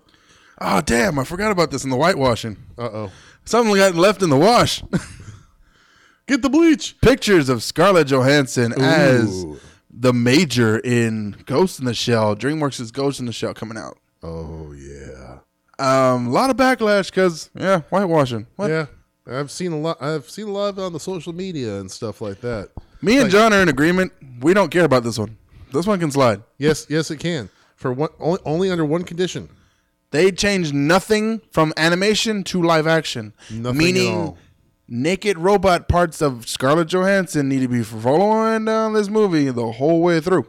[0.62, 2.58] Oh damn, I forgot about this in the whitewashing.
[2.78, 3.12] Uh oh.
[3.44, 4.84] Something got left in the wash.
[6.28, 7.00] Get the bleach.
[7.02, 9.46] Pictures of Scarlett Johansson as
[9.92, 12.36] the Major in Ghost in the Shell.
[12.36, 14.00] DreamWorks' Ghost in the Shell coming out.
[14.24, 15.40] Oh, yeah.
[15.80, 18.48] Um, a lot of backlash because yeah, whitewashing.
[18.56, 18.70] What?
[18.70, 18.86] Yeah.
[19.28, 20.02] I've seen a lot.
[20.02, 22.70] I've seen a lot of it on the social media and stuff like that.
[23.02, 24.12] Me and Like- John are in agreement.
[24.42, 25.38] We don't care about this one.
[25.74, 26.44] This one can slide.
[26.58, 27.50] Yes, yes, it can.
[27.76, 29.50] For one, only, only under one condition.
[30.12, 33.34] They changed nothing from animation to live action.
[33.50, 34.38] Nothing at meaning all.
[34.88, 40.02] naked robot parts of Scarlett Johansson need to be following down this movie the whole
[40.02, 40.46] way through.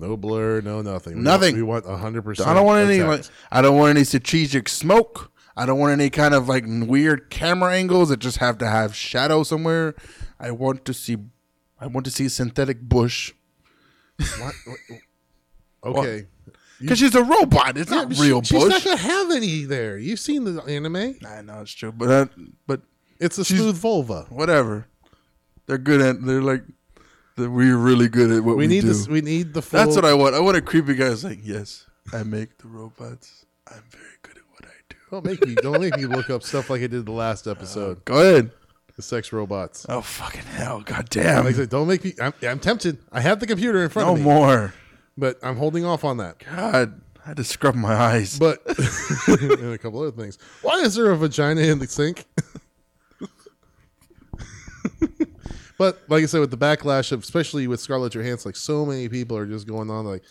[0.00, 1.16] No blur, no nothing.
[1.16, 1.66] We Nothing.
[1.66, 2.48] Want, we want hundred percent.
[2.48, 5.30] I don't want any like I don't want any strategic smoke.
[5.56, 8.94] I don't want any kind of like weird camera angles that just have to have
[8.94, 9.94] shadow somewhere.
[10.38, 11.16] I want to see
[11.80, 13.32] I want to see synthetic bush
[15.84, 16.26] Okay.
[16.80, 17.76] because she's a robot.
[17.76, 18.70] It's not She- real she's bush.
[18.70, 19.96] not gonna have any there.
[19.98, 21.16] You've seen the anime.
[21.26, 22.26] I know it's true, but uh,
[22.66, 22.82] but
[23.20, 24.26] It's a smooth vulva.
[24.30, 24.86] whatever.
[25.66, 26.24] They're good at.
[26.24, 26.62] They're like.
[27.38, 28.88] We're really good at what we, We need do.
[28.88, 29.08] this.
[29.08, 29.62] We need the.
[29.62, 30.34] Full, That's what I want.
[30.34, 33.44] I want a creepy guy who's like, yes, I make the robots.
[33.70, 34.96] I'm very good at what I do.
[35.10, 35.54] Don't make me.
[35.56, 38.04] Don't make me look up stuff like I did the last episode.
[38.04, 38.50] Go ahead.
[38.96, 39.86] The sex robots.
[39.88, 40.80] Oh fucking hell!
[40.80, 41.44] God damn!
[41.44, 42.14] Like don't make me.
[42.20, 42.98] I'm, I'm tempted.
[43.12, 44.74] I have the computer in front no of me, No more.
[45.16, 46.40] but I'm holding off on that.
[46.40, 48.36] God, I had to scrub my eyes.
[48.40, 48.60] But
[49.28, 50.36] and a couple other things.
[50.62, 52.24] Why is there a vagina in the sink?
[55.78, 59.08] but like I said, with the backlash of especially with Scarlett Johansson, like so many
[59.08, 60.22] people are just going on like,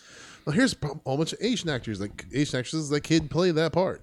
[0.44, 3.72] well, here's a whole bunch of Asian actors, like Asian actresses that kid play that
[3.72, 4.02] part.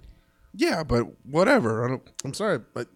[0.53, 1.85] yeah, but whatever.
[1.85, 2.87] I don't, I'm sorry, but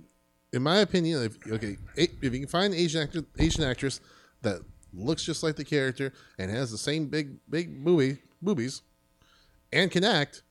[0.51, 4.01] in my opinion, if okay, if you can find an Asian actor, Asian actress
[4.41, 4.61] that
[4.93, 8.81] looks just like the character and has the same big big booby boobies
[9.71, 10.41] and can act,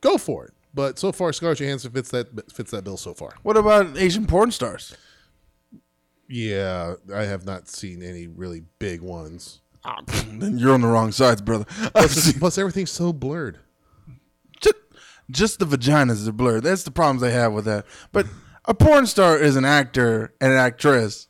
[0.00, 0.52] go for it.
[0.74, 3.34] But so far, Scarlett Johansson fits that fits that bill so far.
[3.42, 4.96] what about Asian porn stars?
[6.28, 9.60] Yeah, I have not seen any really big ones.
[9.84, 11.64] Ah, then you're on the wrong sides, brother.
[11.94, 13.58] Plus, everything's so blurred.
[14.60, 14.76] just,
[15.30, 16.62] just the vaginas are blurred.
[16.62, 17.86] That's the problems they have with that.
[18.12, 18.26] But
[18.64, 21.28] a porn star is an actor and an actress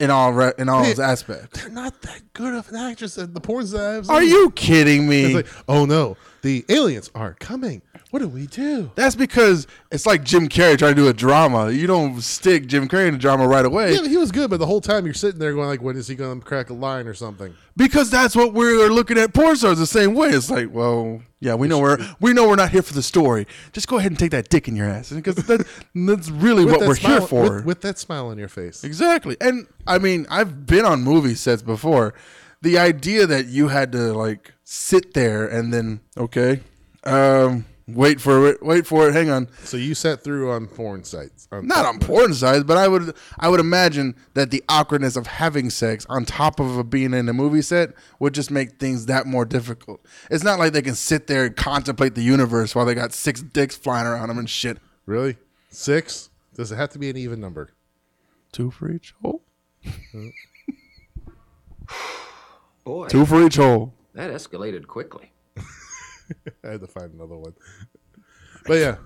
[0.00, 1.60] in all re- in all aspects.
[1.60, 5.34] They're not that good of an actress at the porn I've Are you kidding me?
[5.34, 7.82] Like, oh no, the aliens are coming.
[8.10, 8.90] What do we do?
[8.94, 11.70] That's because it's like Jim Carrey trying to do a drama.
[11.70, 14.50] You don't stick Jim Carrey in a drama right away Yeah, but he was good,
[14.50, 16.68] but the whole time you're sitting there going like, when is he going to crack
[16.68, 17.54] a line or something?
[17.74, 20.28] because that's what we're looking at porn stars the same way.
[20.28, 23.46] It's like, well, yeah, we know we're we know we're not here for the story.
[23.72, 26.80] Just go ahead and take that dick in your ass because that, that's really what
[26.80, 27.54] that we're smile, here for.
[27.56, 28.84] With, with that smile on your face.
[28.84, 29.36] Exactly.
[29.40, 32.12] And I mean, I've been on movie sets before.
[32.60, 36.60] The idea that you had to like sit there and then okay,
[37.04, 39.12] um, wait for it, wait for it.
[39.14, 41.48] Hang on, So you sat through on porn sites.
[41.52, 45.26] On not on porn sites, but I would I would imagine that the awkwardness of
[45.26, 49.06] having sex on top of a, being in a movie set would just make things
[49.06, 50.04] that more difficult.
[50.30, 53.42] It's not like they can sit there and contemplate the universe while they got six
[53.42, 54.78] dicks flying around them and shit.
[55.06, 55.36] Really?
[55.70, 56.30] Six?
[56.54, 57.70] Does it have to be an even number?
[58.52, 59.42] Two for each hole.
[62.84, 63.94] Boy, Two for each hole.
[64.14, 65.32] That escalated quickly.
[66.64, 67.54] I had to find another one.
[68.66, 68.96] But yeah,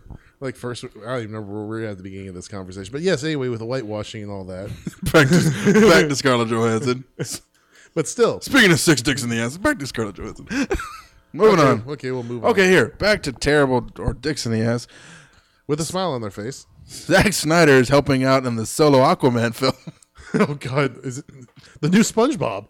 [0.41, 2.93] like first, I don't even remember where we were at the beginning of this conversation.
[2.93, 4.69] But yes, anyway, with the whitewashing and all that.
[5.13, 7.05] Back to, back to Scarlett Johansson.
[7.95, 10.47] But still, Speaking of six dicks in the ass, back to Scarlett Johansson.
[11.33, 11.85] Moving okay, on.
[11.89, 12.51] okay, we'll move on.
[12.51, 12.89] Okay, here.
[12.99, 14.87] Back to terrible or dicks in the ass.
[15.67, 16.67] with a smile on their face.
[16.89, 19.73] Zack Snyder is helping out in the solo Aquaman film.
[20.35, 21.25] Oh God, is it
[21.81, 22.69] the new SpongeBob?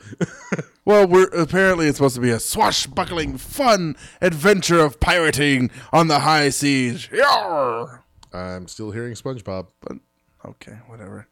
[0.87, 6.21] Well, we're apparently it's supposed to be a swashbuckling, fun adventure of pirating on the
[6.21, 7.09] high seas.
[7.09, 8.01] Yarr!
[8.33, 9.67] I'm still hearing SpongeBob.
[9.81, 9.99] But
[10.47, 11.29] okay, whatever.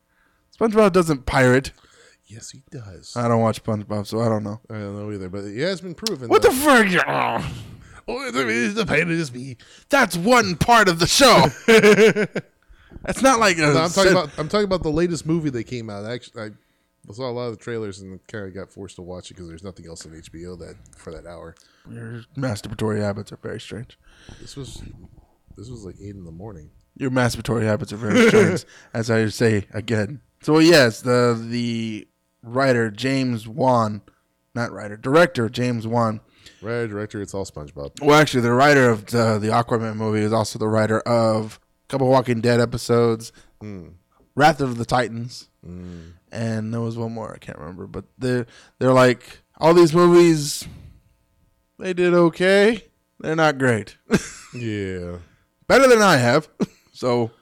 [0.59, 1.73] SpongeBob doesn't pirate.
[2.27, 3.17] Yes, he does.
[3.17, 4.61] I don't watch SpongeBob, so I don't know.
[4.69, 6.29] I don't know either, but yeah, it has been proven.
[6.29, 6.87] What the that- fuck?
[6.87, 7.45] Yarr!
[8.07, 9.57] Oh, the, the pirate is me.
[9.89, 11.47] That's one part of the show.
[13.03, 14.31] That's not like a No, I'm talking about.
[14.37, 16.05] I'm talking about the latest movie that came out.
[16.05, 16.53] Actually,
[17.09, 19.35] I saw a lot of the trailers and kind of got forced to watch it
[19.35, 21.55] because there's nothing else on HBO that for that hour.
[21.91, 23.99] Your masturbatory habits are very strange.
[24.41, 24.83] This was
[25.57, 26.71] this was like eight in the morning.
[26.97, 28.65] Your masturbatory habits are very strange,
[28.95, 30.23] as I say again.
[30.43, 32.09] So yes, the the
[32.43, 34.03] writer James Wan,
[34.55, 36.21] not writer, director James Wan.
[36.63, 37.21] Right, director.
[37.21, 38.03] It's all SpongeBob.
[38.03, 41.89] Well, actually, the writer of the, the Aquaman movie is also the writer of a
[41.89, 43.89] couple Walking Dead episodes, hmm.
[44.35, 46.11] Wrath of the Titans, hmm.
[46.35, 47.87] And there was one more I can't remember.
[47.87, 48.47] But they're
[48.79, 50.67] they're like all these movies.
[51.79, 52.85] They did okay.
[53.21, 53.97] They're not great.
[54.57, 55.17] Yeah.
[55.67, 56.49] better than I have.
[56.97, 57.33] So,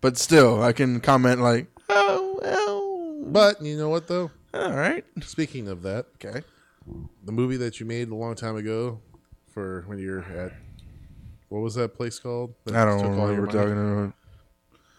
[0.00, 4.30] but still, I can comment like, oh, well, But you know what though?
[4.54, 6.42] all right, Speaking of that, okay.
[7.24, 9.00] the movie that you made a long time ago
[9.52, 10.52] for when you're at
[11.48, 12.54] what was that place called?
[12.64, 13.72] That I don't took know what your we're talking
[14.04, 14.14] about.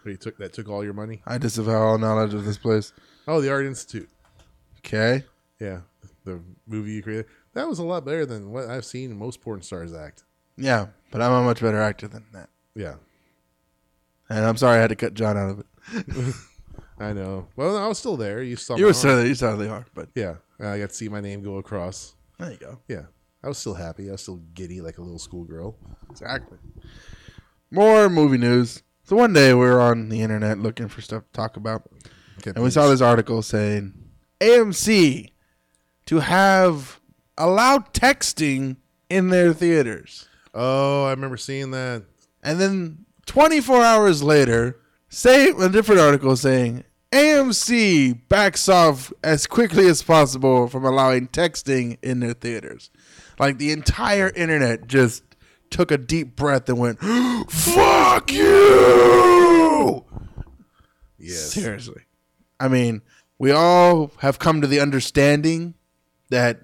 [0.04, 1.22] You took that took all your money.
[1.26, 2.92] I disavow all knowledge of this place.
[3.28, 4.08] Oh, the Art Institute.
[4.78, 5.22] Okay,
[5.60, 5.80] Yeah,
[6.24, 7.26] the movie you created.
[7.52, 10.24] That was a lot better than what I've seen most porn stars act.
[10.56, 12.48] yeah, but I'm a much better actor than that.
[12.74, 12.94] Yeah,
[14.30, 16.34] And I'm sorry I had to cut John out of it.
[17.00, 17.46] I know.
[17.56, 18.42] Well, I was still there.
[18.42, 18.76] You saw.
[18.76, 18.94] You were arm.
[18.94, 22.14] so you saw they are, but Yeah, I got to see my name go across.
[22.38, 22.78] there you go.
[22.88, 23.02] Yeah,
[23.42, 24.08] I was still happy.
[24.08, 25.76] I was still giddy like a little schoolgirl.
[26.10, 26.58] Exactly.
[27.70, 28.82] More movie news.
[29.04, 31.82] So one day we were on the internet looking for stuff to talk about,
[32.38, 33.92] Okay, and we saw this article saying
[34.40, 35.30] AMC
[36.06, 37.00] to have
[37.36, 38.76] allowed texting
[39.10, 40.28] in their theaters.
[40.54, 42.04] Oh, I remember seeing that.
[42.42, 49.86] And then 24 hours later, say a different article saying AMC backs off as quickly
[49.86, 52.90] as possible from allowing texting in their theaters.
[53.38, 55.22] Like the entire internet just
[55.70, 56.98] took a deep breath and went,
[57.50, 60.04] "Fuck you!"
[61.18, 61.52] Yes.
[61.52, 62.02] Seriously.
[62.60, 63.02] I mean,
[63.38, 65.74] we all have come to the understanding
[66.30, 66.60] that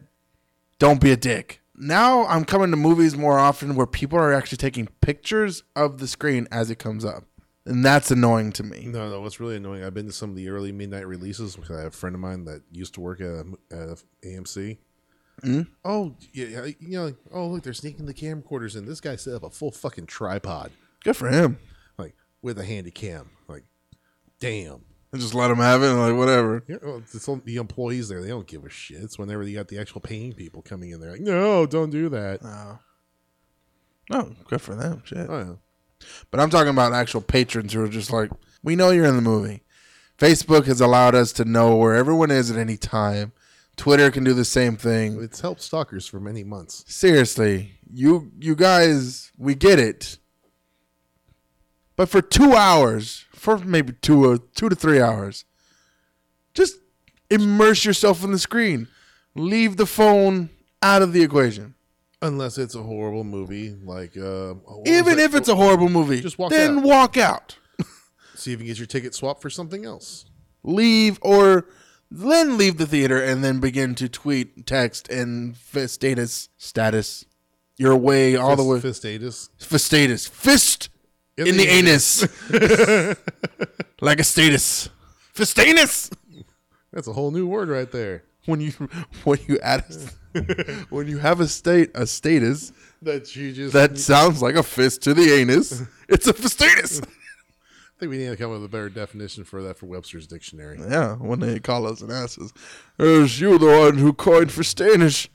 [0.78, 1.61] don't be a dick.
[1.76, 6.07] now I'm coming to movies more often where people are actually taking pictures of the
[6.09, 7.24] screen as it comes up,
[7.64, 8.87] and that's annoying to me.
[8.87, 9.20] No, no.
[9.20, 9.85] What's really annoying?
[9.85, 12.20] I've been to some of the early midnight releases because I have a friend of
[12.20, 14.78] mine that used to work at, at AMC.
[15.42, 15.62] Hmm?
[15.85, 18.85] Oh, yeah, yeah, you know, oh look, they're sneaking the camcorders in.
[18.87, 20.70] This guy set up a full fucking tripod,
[21.02, 21.59] Good for him.
[21.98, 23.30] like with a handy cam.
[23.48, 23.64] Like,
[24.38, 24.83] damn.
[25.14, 26.64] And just let them have it, and like whatever.
[26.66, 29.00] You know, it's all, the employees there, they don't give a shit.
[29.00, 32.09] It's whenever you got the actual paying people coming in they're like, no, don't do
[32.09, 32.42] that.
[32.42, 35.03] No, good for them.
[35.05, 35.31] Shit.
[35.31, 36.09] Oh, yeah.
[36.33, 38.29] But I'm talking about actual patrons who are just like,
[38.64, 39.62] we know you're in the movie.
[40.18, 43.31] Facebook has allowed us to know where everyone is at any time.
[43.77, 45.22] Twitter can do the same thing.
[45.22, 46.85] It's helped stalkers for many months.
[46.88, 50.18] Seriously, you you guys, we get it.
[51.94, 55.44] But for two hours, for maybe two or two to three hours,
[56.54, 56.76] just
[57.30, 58.88] immerse yourself in the screen.
[59.35, 60.48] Leave the phone
[60.83, 61.74] out of the equation.
[62.22, 64.54] Unless it's a horrible movie, like uh,
[64.87, 66.85] Even if it's a horrible movie, Just walk then out.
[66.85, 67.59] walk out.
[68.35, 70.24] see if you can get your ticket swapped for something else.
[70.62, 71.66] leave or
[72.11, 77.26] then leave the theater and then begin to tweet, text, and status status
[77.76, 79.50] your way all the way Fist status.
[79.59, 80.88] for status fist
[81.37, 82.23] in, the, anus,
[84.01, 84.88] like a status.
[85.33, 86.11] Fistanus
[86.92, 88.23] That's a whole new word right there.
[88.47, 88.70] when you
[89.25, 89.85] when you add
[90.35, 90.40] a,
[90.90, 95.03] when you have a state a status That you just that sounds like a fist
[95.03, 97.01] to the anus it's a fistanus
[97.97, 100.27] I think we need to come up with a better definition for that for Webster's
[100.29, 100.79] dictionary.
[100.81, 102.53] yeah when they call us an asses.
[102.99, 105.29] Is you the one who coined fistanus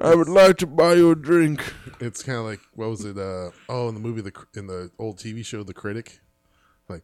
[0.00, 1.74] I would like to buy you a drink.
[2.00, 3.18] It's kind of like what was it?
[3.18, 6.20] Uh, oh, in the movie, the in the old TV show, The Critic.
[6.88, 7.02] Like,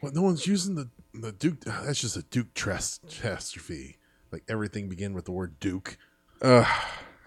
[0.00, 0.14] what?
[0.14, 1.60] No one's using the the Duke.
[1.60, 3.98] That's just a Duke catastrophe.
[4.32, 5.98] Like everything began with the word Duke.
[6.42, 6.66] Ugh,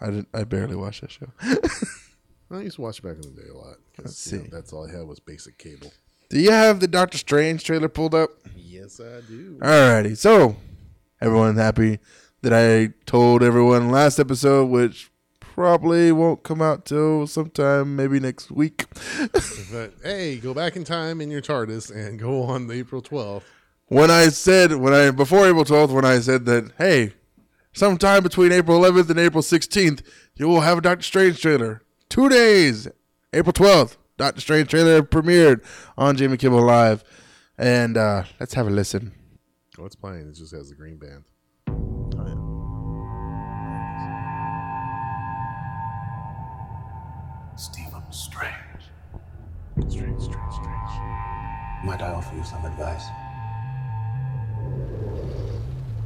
[0.02, 0.30] I didn't.
[0.34, 1.28] I barely watched that show.
[2.50, 3.78] I used to watch it back in the day a lot.
[3.98, 5.92] Let's you know, that's all I had was basic cable.
[6.30, 8.32] Do you have the Doctor Strange trailer pulled up?
[8.56, 9.58] Yes, I do.
[9.62, 10.18] Alrighty.
[10.18, 10.58] So,
[11.22, 12.00] everyone happy
[12.42, 18.52] that I told everyone last episode, which probably won't come out till sometime maybe next
[18.52, 18.86] week.
[19.72, 23.46] But hey, go back in time in your TARDIS and go on April twelfth.
[23.88, 27.14] when I said when I before April 12th, when I said that, hey,
[27.74, 30.02] sometime between April 11th and April 16th,
[30.36, 31.82] you will have a Doctor Strange trailer.
[32.10, 32.88] Two days,
[33.34, 35.64] April 12th, Doctor Strange trailer premiered
[35.98, 37.04] on Jimmy Kimmel Live,
[37.58, 39.12] and uh, let's have a listen.
[39.78, 40.30] What's playing?
[40.30, 41.26] It just has the green band.
[47.58, 48.54] Stephen Strange.
[49.90, 50.92] Strange, strange, strange.
[51.84, 53.04] Might I offer you some advice?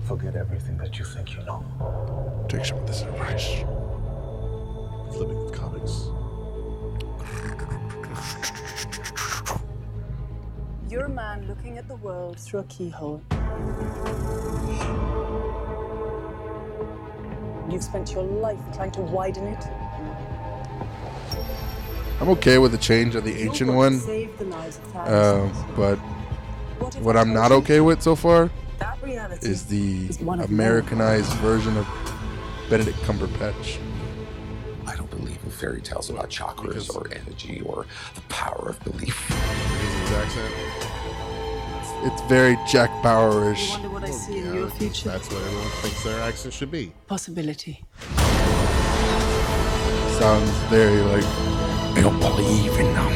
[0.07, 2.45] Forget everything that you think you know.
[2.47, 3.65] Take some of this advice.
[5.13, 6.07] Flipping with comics.
[10.89, 13.21] You're a man looking at the world through a keyhole.
[17.69, 19.90] You've spent your life trying to widen it.
[22.21, 25.75] I'm okay with the change of the ancient one, save the lives of um, thousands.
[25.75, 25.95] but
[27.01, 28.51] What I I'm not okay with so far
[29.41, 31.87] is the is one of Americanized version of
[32.69, 33.79] Benedict Cumberbatch.
[34.85, 39.17] I don't believe in fairy tales about chakras or energy or the power of belief.
[39.27, 40.53] His accent.
[42.03, 43.71] It's very Jack You Bauerish.
[43.71, 45.09] wonder what I see in your future?
[45.09, 46.93] That's what everyone thinks their accent should be.
[47.07, 47.83] Possibility.
[50.19, 51.25] Sounds very like
[51.95, 53.13] I don't believe in um,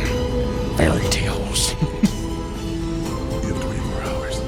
[0.77, 1.73] fairy tales.
[3.45, 4.39] You have 24 hours.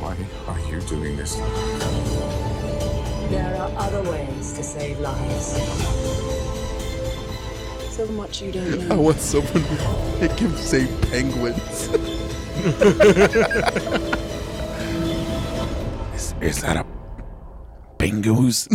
[0.00, 0.16] Why
[0.48, 1.36] are you doing this?
[3.30, 5.56] There are other ways to save lives.
[7.94, 11.88] So much you don't I want someone to make him say penguins.
[16.14, 16.84] Is, is that a
[17.98, 18.68] bingo's?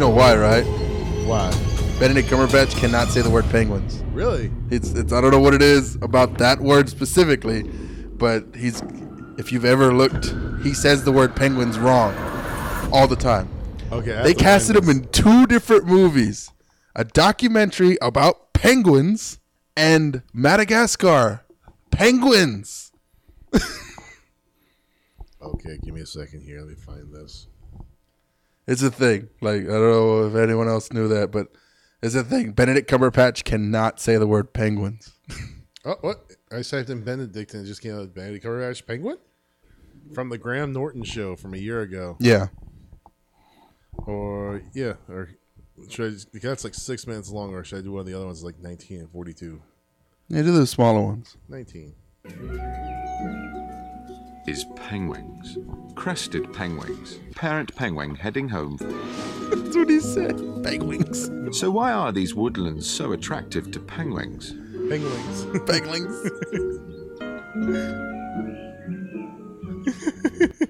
[0.00, 0.64] You know why, right?
[1.26, 1.50] Why?
[1.98, 4.02] Benedict Cumberbatch cannot say the word penguins.
[4.14, 4.50] Really?
[4.70, 8.82] It's it's I don't know what it is about that word specifically, but he's
[9.36, 12.14] if you've ever looked, he says the word penguins wrong
[12.90, 13.50] all the time.
[13.92, 14.22] Okay.
[14.22, 16.50] They casted him in two different movies.
[16.96, 19.38] A documentary about penguins
[19.76, 21.44] and Madagascar.
[21.90, 22.90] Penguins.
[25.42, 26.60] Okay, give me a second here.
[26.60, 27.46] Let me find this.
[28.70, 29.28] It's a thing.
[29.40, 31.48] Like I don't know if anyone else knew that, but
[32.02, 32.52] it's a thing.
[32.52, 35.12] Benedict Cumberbatch cannot say the word penguins.
[35.82, 36.26] Oh, what?
[36.52, 39.16] I typed in Benedict and it just came out Benedict Cumberbatch Penguin?
[40.14, 42.16] from the Graham Norton show from a year ago.
[42.20, 42.48] Yeah.
[44.06, 45.30] Or yeah, or
[45.88, 48.14] should I just, that's like six minutes long, or should I do one of the
[48.14, 49.62] other ones like nineteen and forty two?
[50.28, 51.36] Yeah, do the smaller ones.
[51.48, 51.94] Nineteen.
[54.50, 55.58] Is penguins.
[55.94, 57.20] Crested penguins.
[57.36, 58.78] Parent penguin heading home.
[59.54, 60.36] That's what he said.
[60.64, 61.30] Penguins.
[61.56, 64.50] So why are these woodlands so attractive to penguins?
[64.88, 65.46] Penguins.
[65.70, 66.20] Penguins.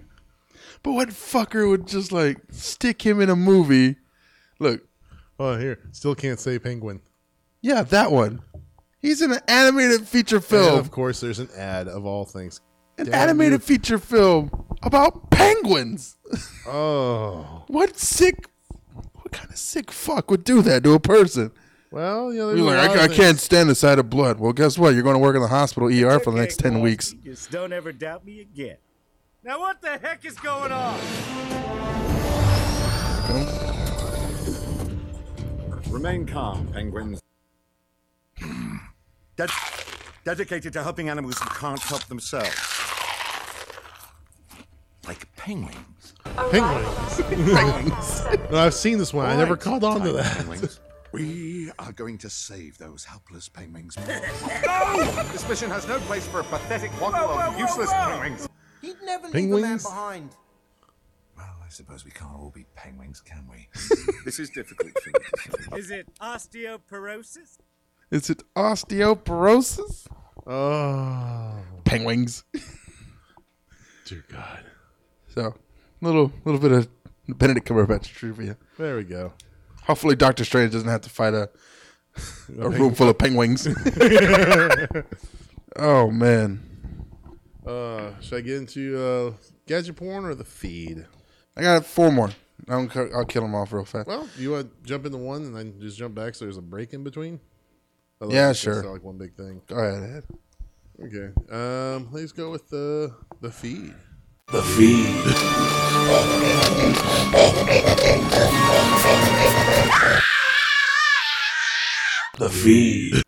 [0.83, 3.97] but what fucker would just like stick him in a movie?
[4.59, 4.83] Look,
[5.39, 5.78] oh, here.
[5.93, 7.01] Still can't say penguin.
[7.62, 8.43] yeah, that one.
[9.01, 10.78] He's in an animated feature And film.
[10.78, 12.61] of course, there's an ad of all things.
[13.01, 14.51] An Damn animated feature film
[14.82, 16.16] about penguins.
[16.66, 17.57] Oh.
[17.70, 18.46] What sick?
[19.14, 21.53] What kind of sick fuck would do that to a person?
[21.92, 24.40] Well, you know, you're like, I, I can't stand the sight of blood.
[24.40, 24.92] Well, guess what?
[24.94, 27.14] You're going to work in the hospital ER for the next ten weeks.
[27.24, 28.76] Just don't ever doubt me again.
[29.44, 30.98] Now what the heck is going on?
[35.88, 37.20] Remain calm, penguins.
[39.36, 39.51] Ded-
[40.24, 42.80] dedicated to helping animals who can't help themselves.
[45.07, 46.14] Like penguins.
[46.24, 47.20] Penguins.
[47.22, 48.24] Penguins.
[48.51, 49.26] no, I've seen this one.
[49.26, 49.61] I never Right.
[49.61, 50.36] caught on to that.
[50.36, 50.80] penguins.
[51.12, 53.96] We are going to save those helpless penguins.
[55.32, 58.48] This mission has no place for a pathetic waddle of useless penguins.
[58.80, 59.82] He'd never leave a man Penguins?
[59.82, 60.30] behind.
[61.36, 63.68] Well, I suppose we can't all be penguins, can we?
[64.24, 65.14] This is difficult for me
[65.46, 65.78] to say.
[65.78, 67.59] Is it osteoporosis?
[68.12, 70.07] Is it osteoporosis?
[70.46, 72.44] Oh, Penguins.
[74.05, 74.64] dear God.
[75.35, 75.55] So,
[76.01, 76.89] little little bit of
[77.28, 78.57] Benedict Cumberbatch trivia.
[78.78, 79.33] There we go.
[79.85, 81.49] Hopefully, Doctor Strange doesn't have to fight a
[82.59, 83.66] a room full of penguins.
[85.76, 86.61] oh man,
[87.66, 89.33] Uh, should I get into uh,
[89.66, 91.07] gadget porn or the feed?
[91.57, 92.31] I got four more.
[92.68, 94.07] I'll, I'll kill them off real fast.
[94.07, 96.62] Well, you want to jump into one and then just jump back so there's a
[96.62, 97.41] break in between?
[98.20, 98.93] Otherwise Yeah, sure.
[98.93, 99.62] Like one big thing.
[99.66, 100.24] Go ahead.
[101.03, 101.33] Okay.
[101.51, 103.95] Um, let's go with the the feed.
[104.53, 106.30] The feed.
[112.38, 113.22] The feed.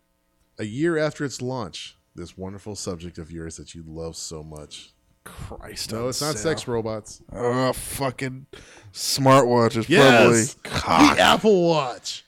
[0.57, 4.91] A year after its launch, this wonderful subject of yours that you love so much.
[5.23, 5.91] Christ.
[5.91, 6.41] No, it's not sale.
[6.51, 7.21] sex robots.
[7.31, 8.47] Oh, fucking
[8.91, 11.15] smartwatch is Yes, probably cock.
[11.17, 12.25] the Apple Watch.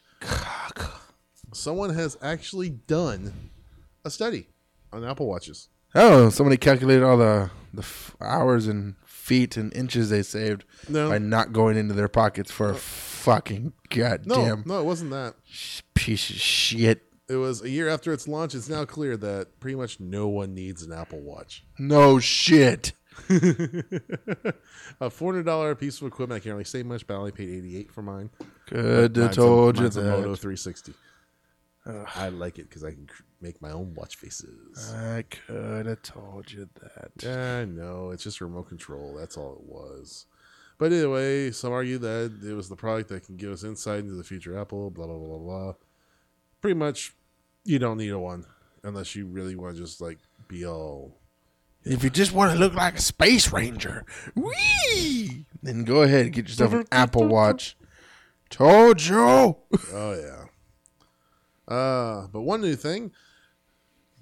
[1.53, 3.33] Someone has actually done
[4.05, 4.47] a study
[4.93, 5.69] on Apple Watches.
[5.95, 11.09] Oh, somebody calculated all the the f- hours and feet and inches they saved No.
[11.09, 15.35] by not going into their pockets for a fucking No, goddamn no, it wasn't that.
[15.93, 17.01] piece of shit.
[17.27, 18.53] It was a year after its launch.
[18.53, 21.65] It's now clear that pretty much no one needs an Apple Watch.
[21.79, 22.93] No shit.
[25.01, 26.39] a four hundred dollar piece of equipment.
[26.39, 28.29] I can't really say much, but I only paid eighty eight for mine.
[28.69, 30.37] Good, But I mine's a- told you mine's a Moto that.
[30.37, 30.93] three sixty.
[32.15, 34.93] I like it because I can cr- make my own watch faces.
[34.93, 37.27] I could have told you that.
[37.27, 39.15] I know it's just a remote control.
[39.15, 40.25] That's all it was.
[40.77, 44.15] But anyway, some argue that it was the product that can give us insight into
[44.15, 44.89] the future Apple.
[44.89, 45.38] Blah blah blah blah.
[45.38, 45.73] blah.
[46.59, 47.13] Pretty much,
[47.63, 48.45] you don't need a one
[48.83, 50.17] unless you really want to just like
[50.47, 51.17] be all.
[51.83, 56.33] If you just want to look like a space ranger, wee, then go ahead and
[56.33, 57.77] get yourself an Apple Watch.
[58.49, 59.17] Told you.
[59.19, 59.57] Oh
[59.93, 60.44] yeah.
[61.68, 63.11] Uh, but one new thing,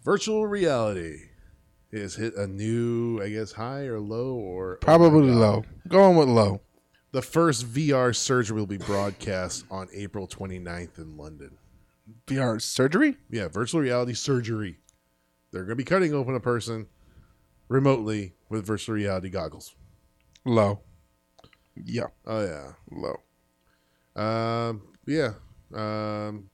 [0.04, 1.18] virtual reality,
[1.91, 5.64] has hit a new, I guess, high or low or Probably low.
[5.88, 6.62] Going with low.
[7.12, 11.58] The first VR surgery will be broadcast on April 29th in London.
[12.28, 13.18] VR surgery?
[13.30, 14.80] Yeah, virtual reality surgery.
[15.52, 16.88] They're going to be cutting open a person
[17.68, 19.76] remotely with virtual reality goggles.
[20.46, 20.82] Low.
[21.76, 22.08] Yeah.
[22.26, 22.72] Oh yeah.
[22.91, 24.22] Low.
[24.22, 24.82] Um.
[25.06, 25.34] Yeah.
[25.74, 26.50] Um.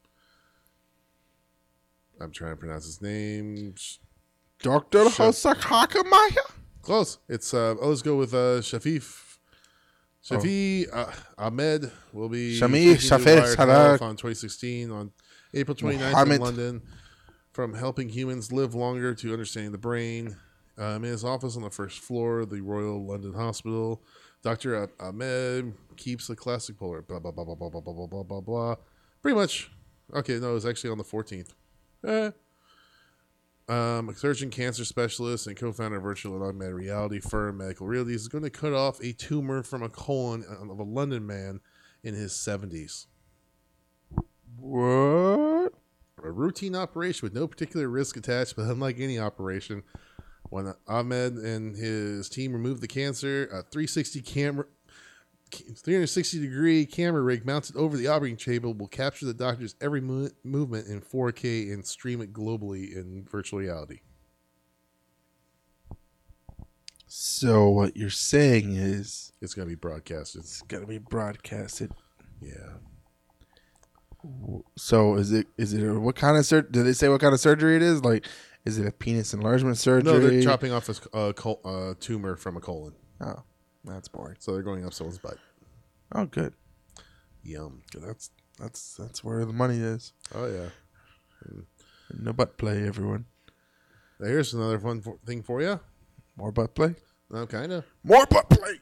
[2.19, 3.73] I'm trying to pronounce his name.
[4.61, 5.09] Dr.
[5.09, 6.37] Sh- Hosakamaya?
[6.81, 7.19] Close.
[7.27, 7.75] It's uh.
[7.79, 9.25] Oh, let's go with uh Shafif.
[10.23, 15.11] Shafi uh, Ahmed will be Shami Shafir Wired on 2016 on
[15.53, 16.35] April 29th Mohammed.
[16.35, 16.81] in London.
[17.53, 20.35] From helping humans live longer to understanding the brain.
[20.77, 24.01] Um, in his office on the first floor of the Royal London Hospital,
[24.43, 24.87] Dr.
[24.99, 27.01] Ah- Ahmed keeps the classic polar.
[27.01, 28.75] Blah, blah, blah, blah, blah, blah, blah, blah, blah, blah, blah.
[29.21, 29.69] Pretty much.
[30.13, 31.49] Okay, no, it was actually on the 14th.
[32.05, 32.31] Eh.
[33.67, 38.21] Um, a surgeon, cancer specialist, and co-founder of virtual and augmented reality firm Medical Realities
[38.21, 41.59] is going to cut off a tumor from a colon of a London man
[42.03, 43.05] in his 70s.
[44.57, 45.73] What?
[46.23, 49.83] A routine operation with no particular risk attached, but unlike any operation,
[50.49, 54.65] When Ahmed and his team removed the cancer, a 360 camera
[55.51, 60.29] 360 degree camera rig mounted over the operating table will capture the doctor's every mo-
[60.43, 63.99] movement in 4K and stream it globally in virtual reality.
[67.07, 70.41] So what you're saying is It's going to be broadcasted.
[70.41, 71.91] it's gonna be broadcasted.
[72.41, 72.73] Yeah.
[74.77, 77.39] So is it is it what kind of sur- Did they say what kind of
[77.39, 78.03] surgery it is?
[78.03, 78.25] Like,
[78.65, 80.11] is it a penis enlargement surgery?
[80.11, 82.93] No, they're chopping off a s- a col- uh, tumor from a colon.
[83.21, 83.43] Oh,
[83.83, 84.37] that's boring.
[84.39, 85.37] So they're going up someone's butt.
[86.13, 86.53] Oh, good.
[87.43, 87.81] Yum.
[87.95, 90.13] That's that's that's where the money is.
[90.33, 90.69] Oh, yeah.
[92.19, 93.25] No butt play, everyone.
[94.19, 95.79] Now, here's another fun for- thing for you.
[96.35, 96.95] More butt play.
[97.29, 97.85] No, kind of.
[98.03, 98.79] More butt play.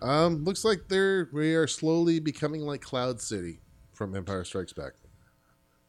[0.00, 3.60] Um, looks like they're we are slowly becoming like Cloud City
[3.92, 4.92] from Empire Strikes Back.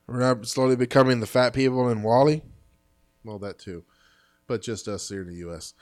[0.08, 2.44] We're not slowly becoming the fat people in Wally.
[3.26, 3.84] Well, that too,
[4.48, 5.74] but just us here in the U.S.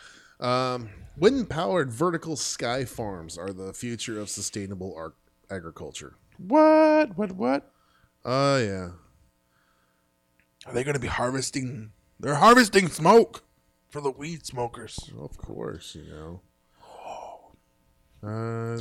[0.42, 5.14] Um, wind-powered vertical sky farms are the future of sustainable ar-
[5.50, 6.16] agriculture.
[6.38, 7.18] What?
[7.18, 7.34] What?
[7.34, 7.72] What?
[8.26, 8.90] Oh yeah,
[10.66, 11.92] Are they going to be harvesting?
[12.20, 13.44] They're harvesting smoke
[13.90, 15.00] for the weed smokers.
[15.20, 16.42] of course, you know.
[18.24, 18.78] Uh,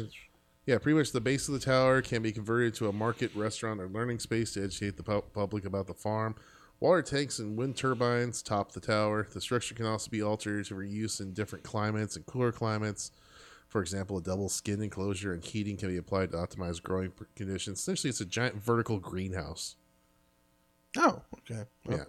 [0.66, 3.80] yeah, pretty much the base of the tower can be converted to a market, restaurant,
[3.80, 6.34] or learning space to educate the pu- public about the farm.
[6.80, 9.28] Water tanks and wind turbines top the tower.
[9.30, 13.12] The structure can also be altered to reuse in different climates and cooler climates.
[13.68, 17.78] For example, a double skin enclosure and heating can be applied to optimize growing conditions.
[17.80, 19.76] Essentially, it's a giant vertical greenhouse.
[20.96, 21.64] Oh, okay.
[21.84, 22.04] Well, Yeah.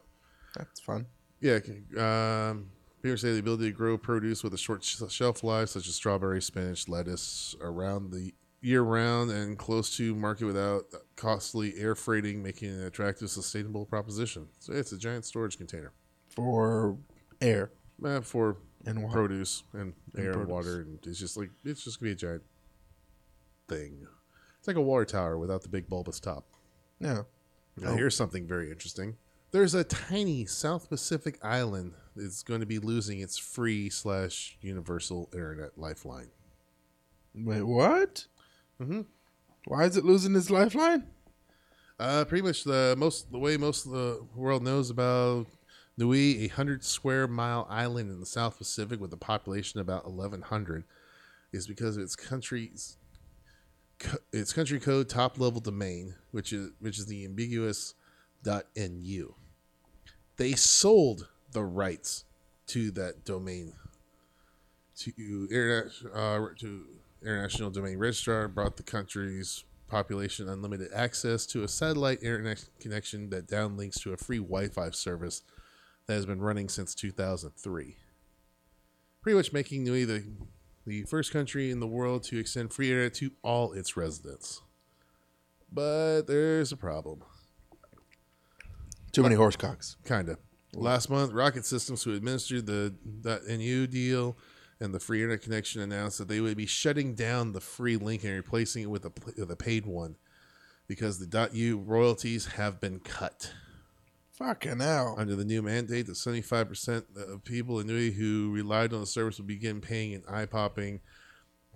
[0.56, 1.06] that's fun.
[1.42, 1.60] Yeah,
[1.98, 5.96] um, people say the ability to grow produce with a short shelf life, such as
[5.96, 10.84] strawberry, spinach, lettuce, around the year round and close to market without
[11.16, 14.48] costly air freighting, making it an attractive, sustainable proposition.
[14.60, 15.92] So it's a giant storage container
[16.30, 16.98] For
[17.42, 17.72] air
[18.06, 19.14] uh, for and water.
[19.14, 22.16] produce and, And air and water, and it's just like it's just gonna be a
[22.16, 22.44] giant
[23.68, 24.08] thing.
[24.60, 26.46] It's like a water tower without the big bulbous top.
[27.00, 27.24] Yeah.
[27.78, 27.96] Now, Oh.
[27.96, 29.18] here's something very interesting.
[29.52, 35.30] There's a tiny South Pacific island that's going to be losing its free slash universal
[35.34, 36.30] internet lifeline.
[37.34, 38.28] Wait, what?
[38.82, 39.06] Mhm.
[39.66, 41.08] Why is it losing its lifeline?
[42.00, 45.46] Uh, pretty much the most the way most of the world knows about
[45.98, 50.06] Niue, a hundred square mile island in the South Pacific with a population of about
[50.06, 50.84] eleven hundred,
[51.52, 52.98] is because of its country's
[54.34, 57.94] its country code top level domain, which is which is the ambiguous
[58.44, 59.36] .nu.
[60.38, 62.24] They sold the rights
[62.68, 63.74] to that domain
[64.98, 66.86] to internet uh, to
[67.22, 73.48] international domain registrar, brought the country's population unlimited access to a satellite internet connection that
[73.48, 75.44] downlinks to a free Wi-Fi service
[76.08, 77.98] that has been running since 2003.
[79.22, 80.24] Pretty much making Niue the
[80.86, 84.62] the first country in the world to extend free internet to all its residents.
[85.72, 87.24] But there's a problem.
[89.12, 89.98] Too many horse cocks.
[90.06, 90.38] Kinda.
[90.74, 92.96] Last month, Rocket Systems, who administered the
[93.48, 94.38] .nu deal
[94.82, 98.24] and the free internet connection, announced that they would be shutting down the free link
[98.24, 100.16] and replacing it with a with a paid one
[100.88, 103.54] because the .u royalties have been cut.
[104.32, 105.16] Fucking hell.
[105.18, 109.38] Under the new mandate, the 75% of people in Niue who relied on the service
[109.38, 111.00] will begin paying an eye-popping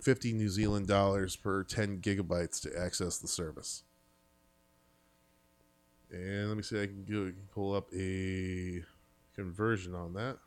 [0.02, 3.84] 50 New Zealand dollars per 10 gigabytes to access the service.
[6.12, 8.84] And let me see, I can go pull up a
[9.36, 10.38] conversion on that.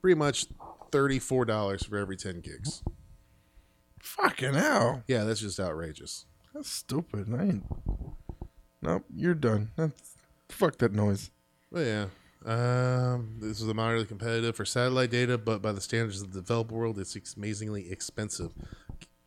[0.00, 0.46] Pretty much
[0.90, 2.82] $34 for every 10 gigs.
[4.00, 5.02] Fucking hell.
[5.08, 6.26] Yeah, that's just outrageous.
[6.54, 7.28] That's stupid.
[7.34, 7.64] I ain't.
[8.82, 9.70] Nope, you're done.
[9.76, 10.16] That's
[10.48, 11.30] fuck that noise.
[11.70, 12.06] Well, yeah.
[12.44, 16.40] Um, this is a moderately competitive for satellite data, but by the standards of the
[16.40, 18.52] developed world, it's amazingly expensive,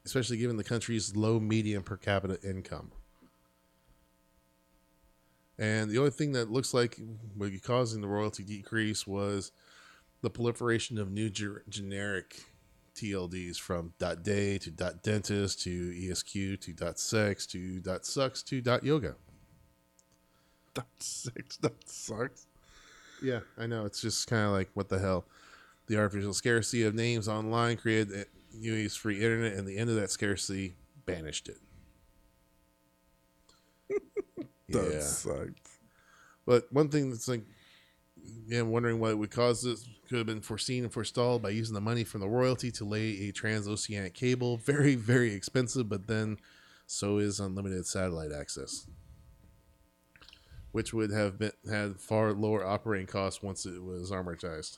[0.06, 2.92] especially given the country's low median per capita income.
[5.58, 6.98] And the only thing that looks like
[7.36, 9.52] would be causing the royalty decrease was
[10.22, 12.44] the proliferation of new ger- generic
[12.96, 19.16] TLDs from dot .day to .dentist to ESQ to dot .sex to .sucks to .yoga.
[20.74, 21.58] That six.
[21.58, 22.48] That sucks.
[23.22, 23.86] Yeah, I know.
[23.86, 25.26] It's just kind of like, what the hell?
[25.88, 28.24] The artificial scarcity of names online created uh,
[28.58, 31.58] Niue's free internet, and the end of that scarcity banished it.
[34.72, 35.00] That yeah.
[35.00, 35.80] sucks.
[36.46, 37.42] But one thing that's like,
[38.48, 39.88] yeah, wondering what would cause this.
[40.08, 43.28] Could have been foreseen and forestalled by using the money from the royalty to lay
[43.30, 44.58] a transoceanic cable.
[44.66, 46.38] Very, very expensive, but then
[46.88, 48.88] so is unlimited satellite access.
[50.72, 54.78] which would have been had far lower operating costs once it was amortized.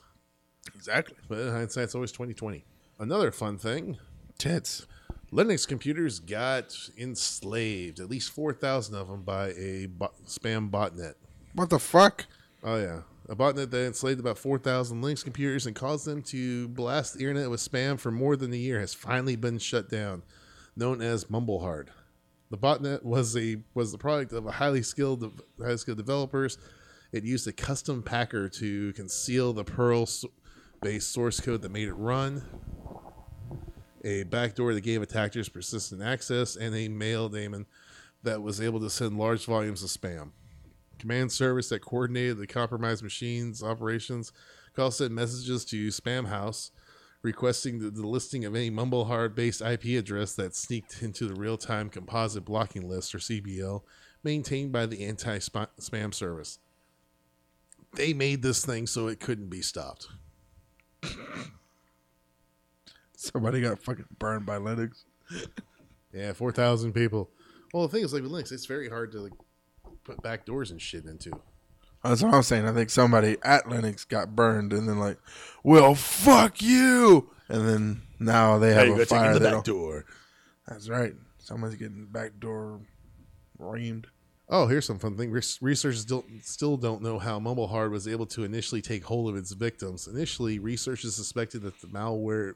[0.74, 1.16] Exactly.
[1.28, 2.64] But in hindsight, it's always twenty twenty.
[2.98, 3.98] Another fun thing:
[4.38, 4.86] Tits.
[5.32, 11.14] Linux computers got enslaved, at least four thousand of them, by a bot- spam botnet.
[11.54, 12.26] What the fuck?
[12.62, 16.68] Oh yeah, a botnet that enslaved about four thousand Linux computers and caused them to
[16.68, 20.22] blast the internet with spam for more than a year has finally been shut down,
[20.76, 21.88] known as Mumblehard.
[22.50, 26.58] The botnet was a was the product of a highly skilled highly skilled developers.
[27.12, 30.08] It used a custom packer to conceal the Perl
[30.80, 32.42] based source code that made it run,
[34.04, 37.66] a backdoor that gave attackers persistent access, and a mail daemon
[38.24, 40.30] that was able to send large volumes of spam
[41.02, 44.32] command service that coordinated the compromised machines operations
[44.78, 46.70] also send messages to Spamhaus
[47.22, 51.90] requesting the, the listing of any mumblehard based ip address that sneaked into the real-time
[51.90, 53.82] composite blocking list or cbl
[54.22, 56.60] maintained by the anti-spam service.
[57.96, 60.06] They made this thing so it couldn't be stopped.
[63.16, 65.02] Somebody got fucking burned by Linux.
[66.12, 67.30] yeah 4000 people.
[67.74, 69.32] Well the thing is like with linux it's very hard to like
[70.04, 71.30] put back doors and shit into
[72.02, 72.66] That's what I'm saying.
[72.66, 75.18] I think somebody at Linux got burned, and then like,
[75.62, 80.04] well, fuck you, and then now they have Hey, a fire the that back door.
[80.66, 81.14] That's right.
[81.38, 82.80] Someone's getting back door
[83.60, 84.06] reamed.
[84.48, 85.30] Oh, here's some fun thing.
[85.30, 89.30] Res- Researchers still, still don't know how Mumble Mumblehard was able to initially take hold
[89.30, 90.06] of its victims.
[90.06, 92.54] Initially, researchers suspected that the malware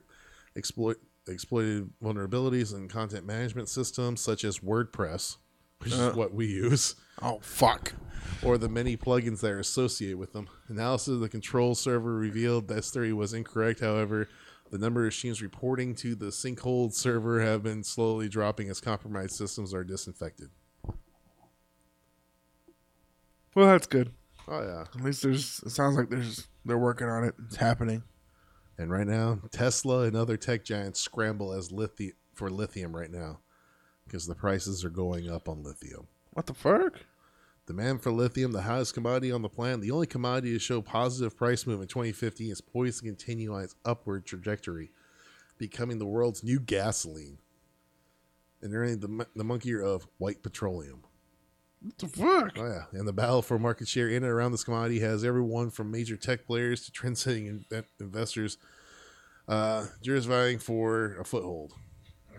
[0.56, 5.36] exploit, exploited vulnerabilities in content management systems such as WordPress,
[5.78, 6.10] which Uh.
[6.10, 6.96] is what we use.
[7.22, 7.94] Oh, fuck.
[8.42, 10.48] Or the many plugins that are associated with them.
[10.68, 13.80] Analysis of the control server revealed this theory was incorrect.
[13.80, 14.28] However,
[14.70, 19.32] the number of machines reporting to the sinkhole server have been slowly dropping as compromised
[19.32, 20.50] systems are disinfected.
[23.54, 24.12] Well, that's good.
[24.48, 24.82] Oh yeah.
[24.82, 25.60] At least there's.
[25.64, 26.46] It sounds like there's.
[26.64, 27.34] They're working on it.
[27.46, 28.02] It's happening.
[28.76, 33.40] And right now, Tesla and other tech giants scramble as lithium for lithium right now
[34.04, 36.08] because the prices are going up on lithium.
[36.36, 37.00] What the fuck?
[37.66, 41.34] Demand for lithium, the highest commodity on the planet, the only commodity to show positive
[41.34, 44.90] price move in 2015, is poised to continue on its upward trajectory,
[45.56, 47.38] becoming the world's new gasoline
[48.60, 51.04] and earning the, the monkey of white petroleum.
[51.80, 52.52] What the fuck?
[52.58, 52.84] Oh, yeah.
[52.92, 56.18] And the battle for market share in and around this commodity has everyone from major
[56.18, 58.58] tech players to trend-setting in- investors
[59.48, 61.72] uh, just vying for a foothold.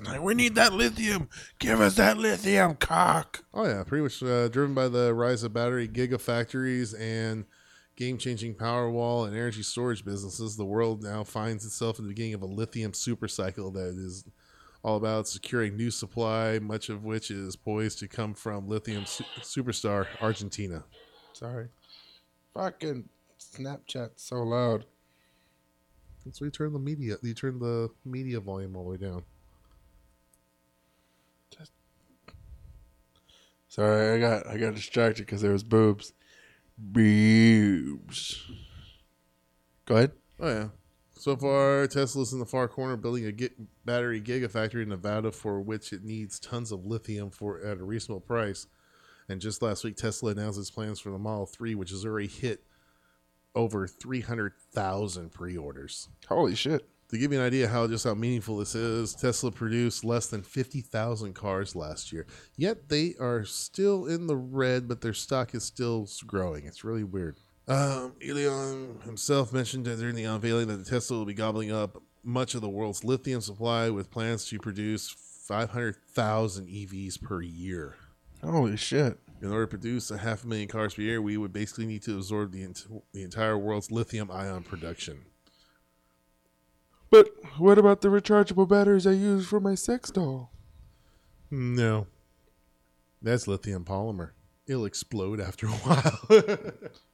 [0.06, 1.30] Like, we need that lithium.
[1.60, 3.44] Give us that lithium, cock.
[3.54, 7.46] Oh yeah, pretty much uh, driven by the rise of battery gigafactories and
[7.96, 10.56] game-changing Powerwall and energy storage businesses.
[10.56, 14.24] The world now finds itself in the beginning of a lithium supercycle that is
[14.84, 19.24] all about securing new supply, much of which is poised to come from lithium su-
[19.42, 20.84] superstar Argentina.
[21.34, 21.70] Sorry.
[22.54, 24.86] Fucking Snapchat so loud.
[26.32, 29.24] So you turn the media, you turn the media volume all the way down.
[33.78, 36.14] Sorry, I got I got distracted because there was boobs.
[36.80, 38.44] Boobs.
[39.86, 40.12] Go ahead.
[40.40, 40.68] Oh yeah.
[41.14, 43.50] So far, Tesla's in the far corner building a
[43.86, 48.22] battery gigafactory in Nevada for which it needs tons of lithium for at a reasonable
[48.22, 48.66] price.
[49.30, 52.28] And just last week, Tesla announced its plans for the Model 3, which has already
[52.28, 52.64] hit
[53.56, 56.10] over 300,000 pre-orders.
[56.28, 56.88] Holy shit.
[57.10, 60.44] To give you an idea how just how meaningful this is, Tesla produced less than
[60.44, 62.28] 50,000 cars last year.
[62.58, 66.66] Yet they are still in the red, but their stock is still growing.
[66.66, 67.38] It's really weird.
[67.68, 72.56] Um, Elon himself mentioned during the unveiling that the Tesla will be gobbling up much
[72.56, 75.10] of the world's lithium supply with plans to produce
[75.48, 77.96] 500,000 EVs per year.
[78.44, 79.18] Holy shit.
[79.42, 82.04] In order to produce a half a million cars per year, we would basically need
[82.04, 85.20] to absorb the, ent- the entire world's lithium ion production.
[87.10, 90.52] But what about the rechargeable batteries I use for my sex doll?
[91.50, 92.08] No.
[93.22, 94.32] That's lithium polymer.
[94.68, 96.72] It'll explode after a while.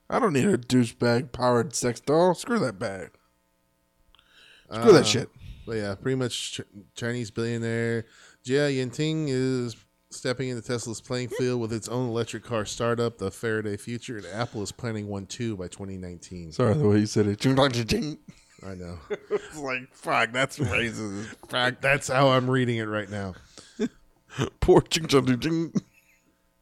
[0.09, 2.33] I don't need a douchebag powered sex doll.
[2.33, 3.11] Screw that bag.
[4.71, 5.29] Screw that Uh, shit.
[5.65, 6.61] But yeah, pretty much ch-
[6.95, 8.05] Chinese billionaire
[8.45, 9.75] Jia Yueting is
[10.09, 14.25] stepping into Tesla's playing field with its own electric car startup, the Faraday Future, and
[14.25, 16.51] Apple is planning one too by 2019.
[16.51, 17.39] Sorry the way you said it.
[18.65, 18.97] I know.
[19.09, 21.35] it's like, fuck, that's racist.
[21.49, 23.33] Fuck, that's how I'm reading it right now.
[24.59, 25.73] Poor ching, ching, ching.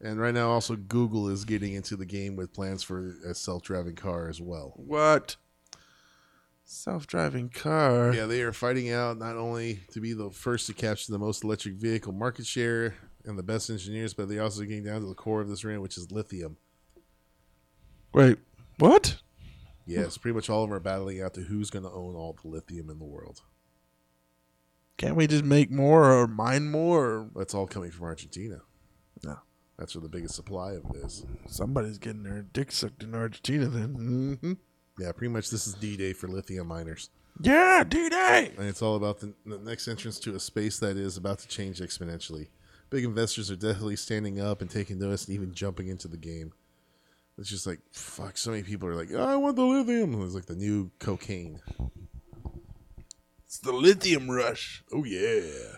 [0.02, 3.96] And right now, also Google is getting into the game with plans for a self-driving
[3.96, 4.74] car as well.
[4.76, 5.36] What?
[6.66, 8.14] Self driving car.
[8.14, 11.44] Yeah, they are fighting out not only to be the first to capture the most
[11.44, 12.96] electric vehicle market share
[13.26, 15.82] and the best engineers, but they're also getting down to the core of this arena,
[15.82, 16.58] which is lithium.
[18.14, 18.40] Wait,
[18.80, 19.18] what?
[20.00, 22.38] Yes, pretty much all of them are battling out to who's going to own all
[22.42, 23.42] the lithium in the world.
[24.98, 27.30] Can't we just make more or mine more?
[27.36, 28.62] That's all coming from Argentina.
[29.24, 29.38] No.
[29.78, 31.26] That's where the biggest supply of it is.
[31.48, 34.38] somebody's getting their dick sucked in Argentina then.
[34.40, 34.54] hmm
[35.00, 37.10] Yeah, pretty much this is D Day for lithium miners.
[37.42, 38.54] Yeah, D Day.
[38.58, 41.48] And it's all about the, the next entrance to a space that is about to
[41.48, 42.50] change exponentially.
[42.92, 46.54] Big investors are definitely standing up and taking notice and even jumping into the game.
[47.38, 50.22] It's just like, fuck, so many people are like, I want the lithium.
[50.24, 51.60] It's like the new cocaine.
[53.46, 54.84] It's the lithium rush.
[54.94, 55.78] Oh, yeah.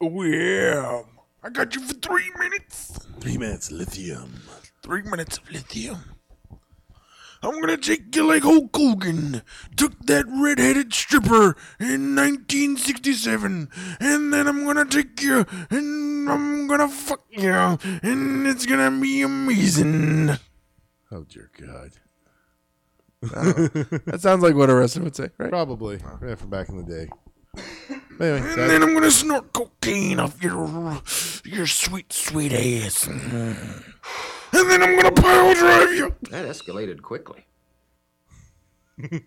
[0.00, 1.02] Oh yeah.
[1.42, 2.98] I got you for three minutes.
[3.20, 4.42] Three minutes lithium.
[4.82, 5.98] Three minutes of lithium.
[7.42, 9.42] I'm gonna take you like Hulk Hogan
[9.76, 13.68] took that red-headed stripper in 1967,
[14.00, 19.20] and then I'm gonna take you and I'm gonna fuck you, and it's gonna be
[19.20, 20.38] amazing.
[21.14, 21.92] Oh, dear God.
[23.22, 25.48] That sounds like what a wrestler would say, right?
[25.48, 25.98] Probably.
[26.22, 27.08] Yeah, from back in the day.
[28.20, 31.00] Anyway, And that- then I'm gonna snort cocaine off your
[31.44, 33.08] your sweet, sweet ass.
[33.08, 33.20] And
[34.52, 36.14] then I'm gonna pile drive you.
[36.30, 37.44] That escalated quickly.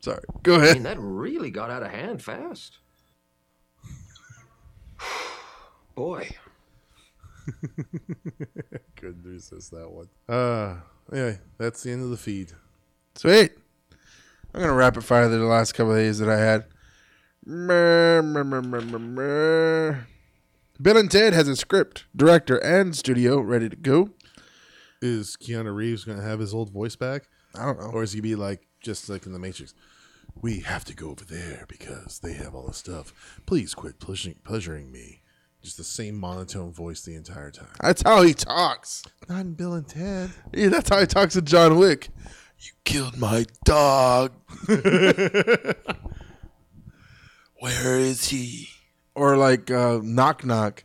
[0.00, 0.22] Sorry.
[0.42, 0.74] Go I ahead.
[0.76, 2.78] mean, that really got out of hand fast.
[5.94, 6.30] Boy,
[8.96, 10.08] couldn't resist that one.
[10.28, 10.76] Uh,
[11.12, 12.52] anyway, that's the end of the feed.
[13.14, 13.52] Sweet.
[14.54, 16.66] I'm gonna rapid fire the last couple of days that I had.
[20.80, 24.10] Bill and Ted has a script, director, and studio ready to go.
[25.00, 27.28] Is Keanu Reeves going to have his old voice back?
[27.54, 27.86] I don't know.
[27.86, 29.74] Or is he be like, just like in The Matrix?
[30.40, 33.40] We have to go over there because they have all the stuff.
[33.46, 35.22] Please quit pleasuring, pleasuring me.
[35.68, 37.68] Just the same monotone voice the entire time.
[37.82, 39.02] That's how he talks.
[39.28, 40.30] Not in Bill and Ted.
[40.54, 42.08] Yeah, that's how he talks to John Wick.
[42.58, 44.32] You killed my dog.
[44.66, 45.74] Where
[47.98, 48.68] is he?
[49.14, 50.84] Or like uh, knock knock.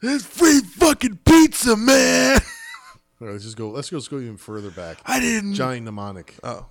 [0.00, 2.40] There's free fucking pizza, man.
[3.20, 3.68] All right, let's just go.
[3.68, 3.96] Let's go.
[3.96, 4.96] Let's go even further back.
[5.04, 5.52] I didn't.
[5.52, 6.36] Johnny Mnemonic.
[6.42, 6.68] Oh.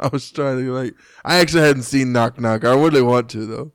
[0.00, 0.94] I was trying to like.
[1.22, 2.64] I actually hadn't seen Knock Knock.
[2.64, 3.72] I really want to though.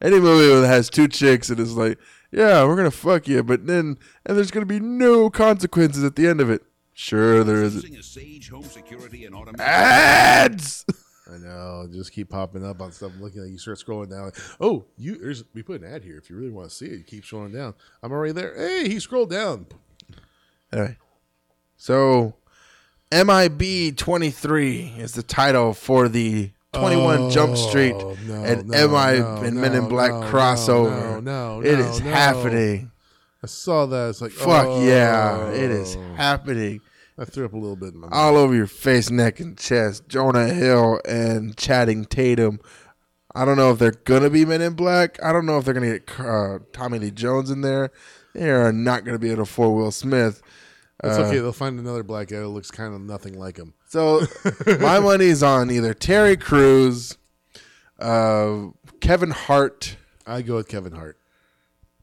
[0.00, 1.98] Any movie that has two chicks and it's like,
[2.30, 6.26] yeah, we're gonna fuck you, but then and there's gonna be no consequences at the
[6.26, 6.62] end of it.
[6.92, 8.04] Sure, there isn't.
[8.04, 9.60] Sage home security and automation.
[9.60, 10.84] Ads.
[11.32, 11.88] I know.
[11.90, 13.12] Just keep popping up on stuff.
[13.20, 14.26] Looking like you start scrolling down.
[14.26, 15.16] Like, oh, you.
[15.16, 16.18] There's we put an ad here.
[16.18, 17.74] If you really want to see it, you keep scrolling down.
[18.02, 18.54] I'm already there.
[18.56, 19.66] Hey, he scrolled down.
[20.72, 20.96] Anyway,
[21.76, 22.34] so
[23.12, 29.18] MIB 23 is the title for the 21 Jump Street Oh, no, and no, MI
[29.20, 31.20] no, and Men in Black crossover.
[31.22, 32.90] no, no, It is happening.
[33.42, 34.10] I saw that.
[34.10, 34.84] It's like, Fuck oh.
[34.84, 36.80] yeah, it is happening.
[37.18, 38.14] I threw up a little bit in my mouth.
[38.16, 40.08] all over your face, neck, and chest.
[40.08, 42.60] Jonah Hill and Channing Tatum.
[43.34, 45.22] I don't know if they're gonna be Men in Black.
[45.22, 47.90] I don't know if they're gonna get uh, Tommy Lee Jones in there.
[48.34, 50.40] They are not gonna be able to afford Will Smith.
[51.02, 51.38] It's Uh, okay.
[51.38, 53.74] They'll find another black guy that looks kind of nothing like him.
[53.90, 54.20] So
[54.78, 57.18] my money's on either Terry Crews,
[57.98, 58.66] uh,
[59.00, 61.18] Kevin Hart, I go with Kevin Hart.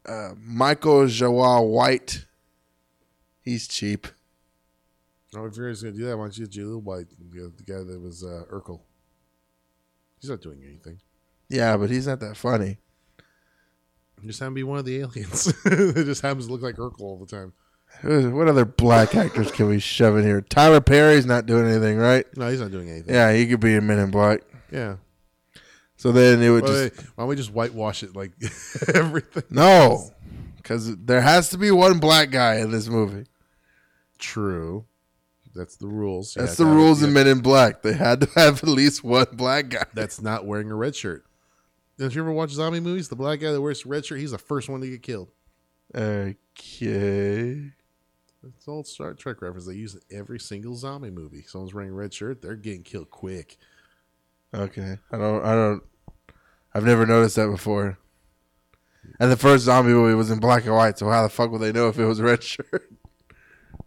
[0.05, 2.25] uh, Michael Jai White.
[3.41, 4.05] He's cheap.
[5.33, 7.53] Oh, if you're just going to do that, why don't you get Jaleel White, the,
[7.55, 8.81] the guy that was uh, Urkel?
[10.19, 10.99] He's not doing anything.
[11.47, 12.79] Yeah, but he's not that funny.
[14.25, 15.53] Just have him be one of the aliens.
[15.65, 17.53] it just happens to look like Urkel all the time.
[18.03, 20.41] What other black actors can we shove in here?
[20.41, 22.25] Tyler Perry's not doing anything, right?
[22.37, 23.13] No, he's not doing anything.
[23.13, 24.41] Yeah, he could be in Men in Black.
[24.71, 24.97] Yeah.
[25.95, 28.31] So then it would Why, just why don't we just whitewash it like
[28.93, 29.43] everything?
[29.49, 30.11] no,
[30.57, 33.25] because there has to be one black guy in this movie.
[34.19, 34.85] True.
[35.55, 36.35] That's the rules.
[36.35, 37.81] That's the rules in Men in Black.
[37.81, 39.85] They had to have at least one black guy.
[39.95, 41.25] That's not wearing a red shirt.
[41.97, 43.09] Don't you ever watch zombie movies?
[43.09, 45.31] The black guy that wears a red shirt, he's the first one to get killed.
[45.95, 47.71] Okay.
[48.55, 49.65] It's old Star Trek reference.
[49.65, 51.43] They use it every single zombie movie.
[51.47, 53.57] Someone's wearing a red shirt, they're getting killed quick.
[54.53, 54.97] Okay.
[55.11, 55.43] I don't.
[55.43, 55.83] I don't.
[56.73, 57.97] I've never noticed that before.
[59.19, 61.61] And the first zombie movie was in black and white, so how the fuck would
[61.61, 62.91] they know if it was a red shirt?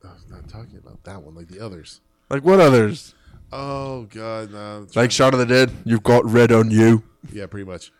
[0.04, 2.00] I was not talking about that one, like the others.
[2.30, 3.14] Like what others?
[3.52, 4.86] Oh god, no.
[4.94, 5.70] Like Shaun of the Dead.
[5.84, 7.02] You've got red on you.
[7.32, 7.92] yeah, pretty much.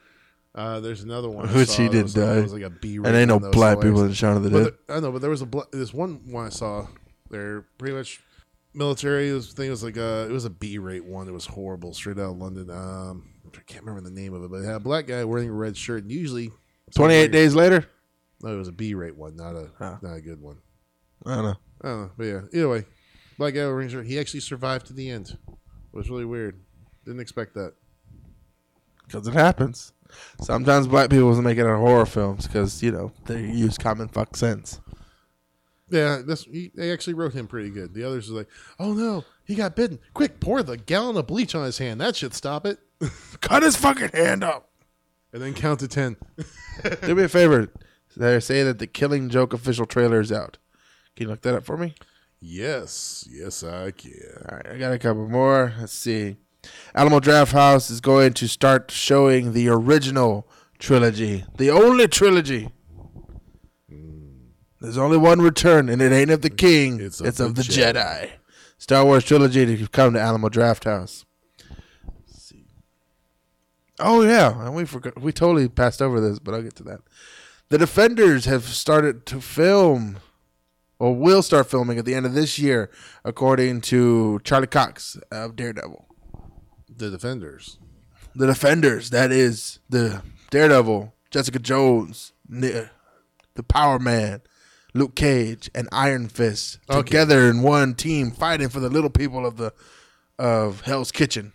[0.55, 1.49] Uh, there's another one.
[1.49, 2.35] I Which saw he did was like- die.
[2.35, 2.97] that was like a B.
[2.97, 4.73] And ain't no black people in Shaun of the Dead.
[4.89, 6.87] I know, but there was a bla- this one one I saw.
[7.31, 8.21] They're pretty much
[8.75, 9.31] military.
[9.31, 11.29] This thing was like a it was a B rate one.
[11.29, 12.69] It was horrible, straight out of London.
[12.71, 15.49] Um, I can't remember the name of it, but it had a black guy wearing
[15.49, 16.03] a red shirt.
[16.03, 16.51] And usually,
[16.95, 17.87] Twenty eight days later.
[18.43, 19.99] No, it was a B rate one, not a Oh.
[20.03, 20.59] not a good one.
[21.27, 21.57] I don't know.
[21.83, 22.41] I don't know, but yeah.
[22.53, 22.85] Either way,
[23.39, 24.03] Black Arrow Ranger.
[24.03, 25.37] He actually survived to the end.
[25.49, 26.61] It was really weird.
[27.05, 27.75] Didn't expect that.
[29.07, 29.93] Because it happens.
[30.41, 34.37] Sometimes black people make it in horror films because, you know, they use common fuck
[34.37, 34.81] sense.
[35.91, 37.95] Yeah, that's he, they actually wrote him pretty good.
[37.95, 38.49] The others are like,
[38.79, 39.99] "Oh no, he got bitten!
[40.15, 42.01] Quick, pour the gallon of bleach on his hand.
[42.01, 42.79] That should stop it."
[43.41, 44.71] Cut his fucking hand up.
[45.33, 46.17] And then count to ten.
[47.03, 47.73] Do me a favor.
[48.17, 50.59] They say that the Killing Joke official trailer is out.
[51.17, 51.95] Can you look that up for me?
[52.41, 54.13] yes, yes, I can.
[54.49, 55.75] All right, I got a couple more.
[55.79, 56.37] Let's see.
[56.95, 60.49] Alamo Drafthouse is going to start showing the original
[60.79, 62.71] trilogy, the only trilogy.
[63.91, 64.49] Mm.
[64.81, 67.01] There's only one return, and it ain't of the king.
[67.01, 67.95] It's It's of, of the, the Jedi.
[67.95, 68.31] Jedi.
[68.79, 71.25] Star Wars trilogy to come to Alamo Drafthouse.
[74.01, 75.21] Oh yeah, and we forgot.
[75.21, 77.01] We totally passed over this, but I'll get to that.
[77.69, 80.19] The Defenders have started to film,
[80.99, 82.91] or will start filming at the end of this year,
[83.25, 86.07] according to Charlie Cox of Daredevil.
[87.01, 87.79] The Defenders.
[88.35, 92.91] The Defenders, that is the Daredevil, Jessica Jones, the
[93.69, 94.43] Power Man,
[94.95, 97.01] Luke Cage, and Iron Fist Okay.
[97.03, 99.73] together in one team fighting for the little people of the
[100.39, 101.53] of Hell's Kitchen.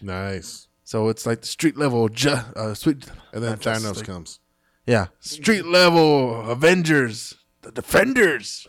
[0.00, 0.66] Nice.
[0.84, 4.06] So it's like the street level, ju- uh, sweet, And then Thanos League.
[4.06, 4.40] comes.
[4.86, 8.66] Yeah, street level Avengers, the Defenders.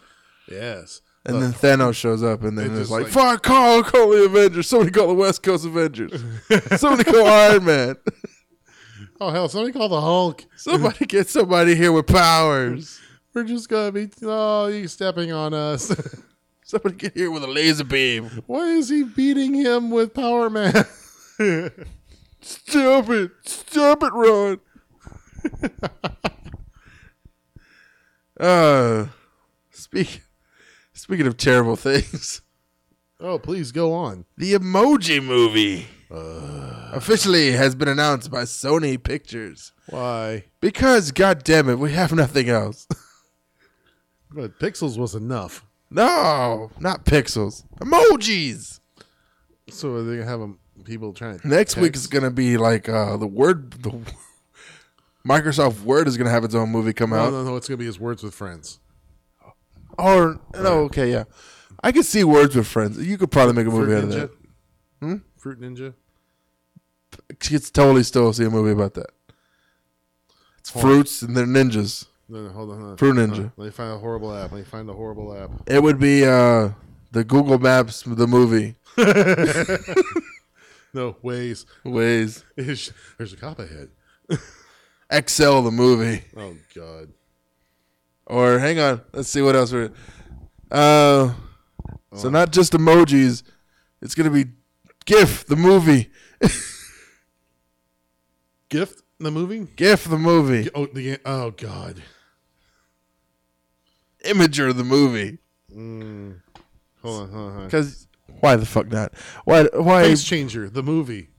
[0.49, 1.01] Yes.
[1.23, 4.25] And Look, then Thanos shows up, and then it's like, like- "Fuck, call, call the
[4.25, 4.67] Avengers.
[4.67, 6.11] Somebody call the West Coast Avengers.
[6.77, 7.95] Somebody call Iron Man.
[9.19, 10.43] oh hell, somebody call the Hulk.
[10.55, 12.99] Somebody get somebody here with powers.
[13.35, 15.91] We're just gonna be oh, he's stepping on us.
[16.63, 18.43] Somebody get here with a laser beam.
[18.47, 20.73] Why is he beating him with Power Man?
[22.41, 23.31] Stop it!
[23.43, 24.59] Stop it, Ron.
[28.39, 29.05] uh,
[29.69, 30.21] speak.
[31.01, 32.41] Speaking of terrible things,
[33.19, 34.25] oh, please go on.
[34.37, 40.43] the Emoji Movie officially has been announced by Sony Pictures Why?
[40.59, 42.87] because, god damn it, we have nothing else.
[44.33, 45.65] But Pixels was enough.
[45.89, 48.79] no, not pixels, emojis.
[49.69, 52.87] So are they gonna have 'em- people trying to Next week is gonna be like
[52.87, 53.71] uh, the word.
[53.83, 53.91] The
[55.27, 57.31] Microsoft Word is gonna have its own movie come out.
[57.33, 57.55] No, no, no.
[57.57, 58.79] It's gonna be his words with friends.
[60.01, 61.25] Or no, okay, yeah.
[61.83, 62.97] I could see Words with Friends.
[63.05, 64.31] You could probably make a movie out of that.
[64.99, 65.15] Hmm?
[65.37, 65.93] Fruit Ninja.
[67.29, 69.09] You could totally still see a movie about that.
[70.59, 72.05] It's fruits and they're ninjas.
[72.29, 72.77] No, no, hold on.
[72.79, 72.97] Hold on.
[72.97, 73.51] Fruit Ninja.
[73.57, 74.51] Let me find a horrible app.
[74.51, 75.49] Let me find a horrible app.
[75.67, 76.69] It would be uh,
[77.11, 78.75] the Google Maps, the movie.
[80.93, 81.65] No, Waze.
[81.85, 82.43] Waze.
[82.55, 83.89] There's there's a cop ahead.
[85.09, 86.23] Excel, the movie.
[86.35, 87.09] Oh God.
[88.31, 89.91] Or hang on, let's see what else we're.
[90.71, 91.33] Uh,
[92.15, 93.43] so not just emojis.
[94.01, 94.45] It's gonna be
[95.03, 96.09] GIF, the movie.
[98.69, 99.67] Gift the movie.
[99.75, 100.69] GIF, the movie.
[100.73, 102.01] Oh, the oh God.
[104.23, 105.39] Imgur, the movie.
[105.69, 106.39] Mm.
[107.01, 107.33] Hold on, hold on.
[107.33, 107.65] Hold on.
[107.65, 108.07] Because
[108.39, 109.11] why the fuck not?
[109.43, 109.63] Why?
[109.73, 110.03] Why?
[110.03, 111.31] Face Changer, the movie.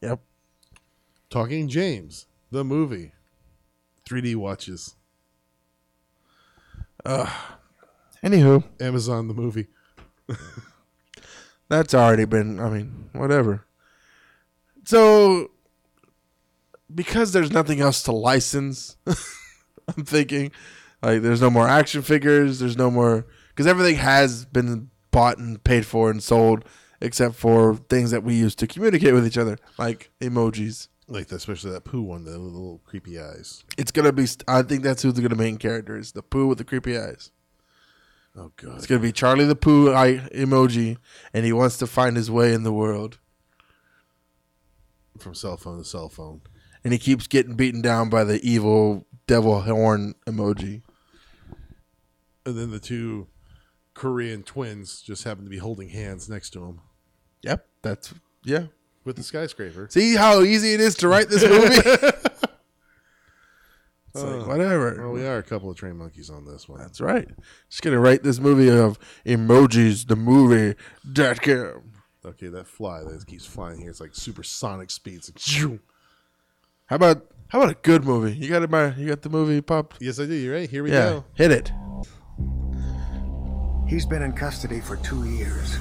[0.00, 0.22] Yep.
[1.28, 3.12] Talking James, the movie.
[4.08, 4.96] 3D watches.
[7.04, 9.66] Anywho, Amazon, the movie.
[11.68, 12.60] that's already been.
[12.60, 13.64] I mean, whatever.
[14.84, 15.50] So,
[16.94, 20.52] because there's nothing else to license, I'm thinking,
[21.02, 22.58] like, there's no more action figures.
[22.58, 26.64] There's no more because everything has been bought and paid for and sold,
[27.00, 30.88] except for things that we use to communicate with each other, like emojis.
[31.10, 33.64] Like that, especially that poo one, the little creepy eyes.
[33.76, 34.26] It's gonna be.
[34.46, 37.32] I think that's who's gonna main character is the poo with the creepy eyes.
[38.36, 38.76] Oh God.
[38.76, 40.98] It's gonna be Charlie the Pooh eye emoji,
[41.34, 43.18] and he wants to find his way in the world.
[45.18, 46.42] From cell phone to cell phone.
[46.84, 50.82] and he keeps getting beaten down by the evil devil horn emoji.
[52.46, 53.26] And then the two
[53.94, 56.80] Korean twins just happen to be holding hands next to him
[57.42, 58.66] Yep, that's yeah.
[59.10, 59.88] With the skyscraper.
[59.90, 61.76] See how easy it is to write this movie.
[64.14, 64.94] it's Uh, like whatever.
[65.00, 66.78] Well, we are a couple of train monkeys on this one.
[66.80, 67.28] That's right.
[67.68, 70.76] Just gonna write this movie of emojis, the movie
[71.12, 71.82] dot com.
[72.24, 73.90] Okay, that fly that keeps flying here.
[73.90, 75.30] It's like supersonic speeds.
[75.34, 75.80] Like,
[76.86, 78.32] How about how about a good movie?
[78.36, 79.94] You got it, my you got the movie pop.
[80.00, 80.34] yes, I do.
[80.34, 80.68] You're right.
[80.70, 81.24] Here we Yeah, go.
[81.34, 81.72] hit it.
[83.88, 85.76] He's been in custody for two years.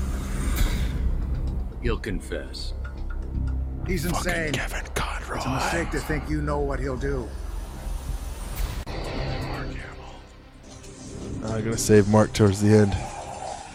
[1.83, 2.73] He'll confess.
[3.89, 4.53] He's insane.
[4.53, 5.37] Kevin Conroy.
[5.37, 7.27] It's a mistake to think you know what he'll do.
[11.41, 12.93] They're gonna save Mark towards the end.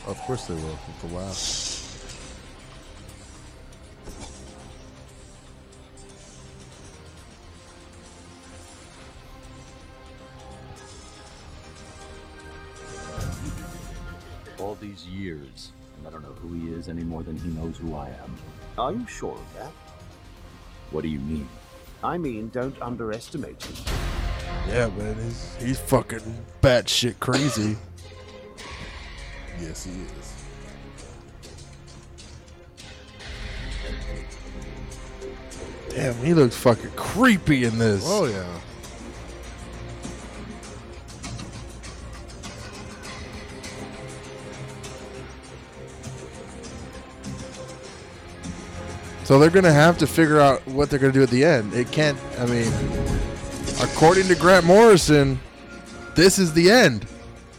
[0.07, 0.79] Of course they will.
[0.87, 1.73] With the laugh.
[14.61, 17.79] All these years, and I don't know who he is any more than he knows
[17.79, 18.37] who I am.
[18.79, 19.73] Are you sure of that?
[20.95, 21.49] What do you mean?
[22.05, 23.75] I mean, don't underestimate him.
[24.69, 27.77] Yeah, man, he's he's fucking batshit crazy.
[29.61, 30.35] Yes, he is.
[35.89, 38.05] Damn, he looks fucking creepy in this.
[38.07, 38.61] Oh yeah.
[49.25, 51.73] So they're gonna have to figure out what they're gonna do at the end.
[51.73, 52.19] It can't.
[52.39, 52.71] I mean,
[53.81, 55.41] according to Grant Morrison,
[56.15, 57.07] this is the end.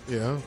[0.08, 0.40] Yeah.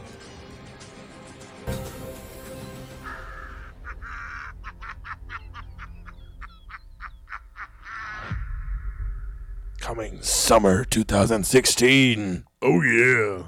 [9.80, 12.44] Coming summer 2016.
[12.62, 13.42] Oh yeah.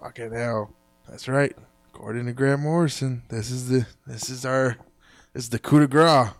[0.00, 0.74] Fucking hell.
[1.08, 1.54] That's right.
[1.94, 4.76] According to Grant Morrison, this is the this is our
[5.34, 6.30] this is the coup de grace.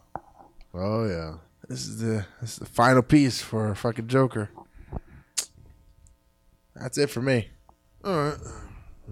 [0.74, 1.34] Oh yeah.
[1.68, 4.50] This is the this is the final piece for our fucking Joker.
[6.74, 7.48] That's it for me.
[8.04, 8.38] All right.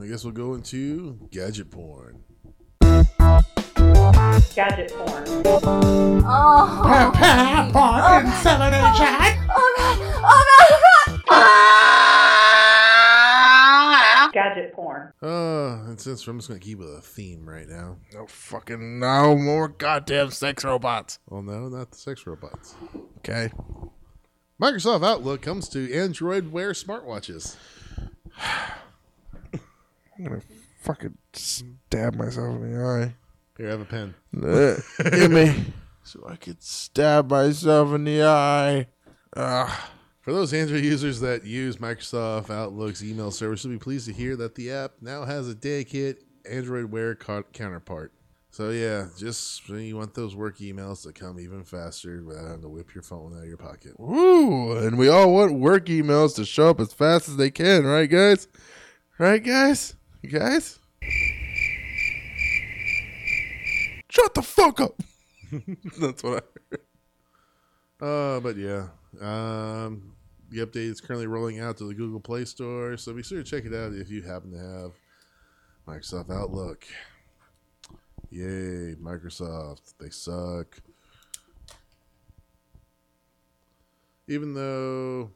[0.01, 2.23] I guess we'll go into gadget porn.
[4.55, 5.25] Gadget porn.
[6.25, 7.11] Oh.
[7.73, 9.41] porn insemination.
[9.51, 9.99] Oh god.
[10.23, 10.81] Oh god.
[11.13, 11.90] Oh god.
[14.61, 15.13] Gadget porn.
[15.23, 17.97] Uh, and since I'm just gonna keep with a theme right now.
[18.13, 21.19] No fucking no more goddamn sex robots.
[21.29, 22.75] Well, no, not the sex robots.
[23.19, 23.51] Okay.
[24.61, 27.57] Microsoft Outlook comes to Android Wear smartwatches.
[28.43, 30.43] I'm gonna
[30.83, 33.15] fucking stab myself in the eye.
[33.57, 34.15] Here, have a pen.
[34.37, 34.77] Uh,
[35.11, 38.87] Give me so I could stab myself in the eye.
[39.37, 39.71] Ugh.
[40.21, 44.37] For those Android users that use Microsoft Outlook's email service, you'll be pleased to hear
[44.37, 48.13] that the app now has a dedicated Android Wear co- counterpart.
[48.51, 52.63] So yeah, just when you want those work emails to come even faster without having
[52.63, 53.99] to whip your phone out of your pocket.
[53.99, 54.77] Woo!
[54.77, 58.11] And we all want work emails to show up as fast as they can, right,
[58.11, 58.49] guys?
[59.19, 59.95] Right, guys?
[60.21, 60.79] You guys?
[64.11, 65.01] Shut the fuck up.
[65.99, 66.81] That's what I heard.
[68.01, 68.89] Uh, but yeah,
[69.21, 70.13] um,
[70.51, 73.45] the update is currently rolling out to the Google Play Store, so be sure to
[73.45, 74.93] check it out if you happen to have
[75.87, 76.87] Microsoft Outlook.
[78.31, 79.95] Yay, Microsoft!
[79.99, 80.81] They suck.
[84.29, 85.31] Even though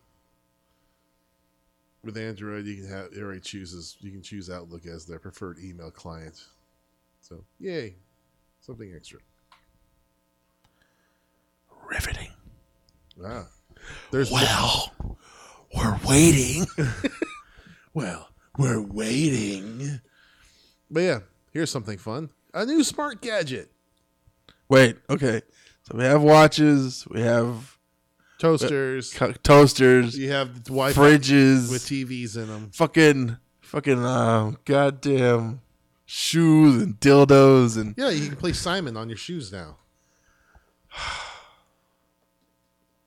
[2.04, 5.58] with Android you can have it already chooses you can choose Outlook as their preferred
[5.58, 6.44] email client.
[7.20, 7.96] So yay,
[8.60, 9.18] something extra.
[11.90, 12.33] Riveting.
[13.22, 13.46] Ah,
[14.10, 14.92] there's well,
[15.74, 16.66] we're waiting.
[17.94, 20.00] well, we're waiting.
[20.90, 21.18] But yeah,
[21.52, 23.70] here's something fun: a new smart gadget.
[24.68, 25.42] Wait, okay.
[25.82, 27.76] So we have watches, we have
[28.38, 29.12] Toasters.
[29.12, 32.70] co- toasters, You have Wi-Fi fridges with TVs in them.
[32.72, 35.60] fucking, fucking, uh, goddamn
[36.06, 39.76] shoes and dildos and Yeah, you can play Simon on your shoes now.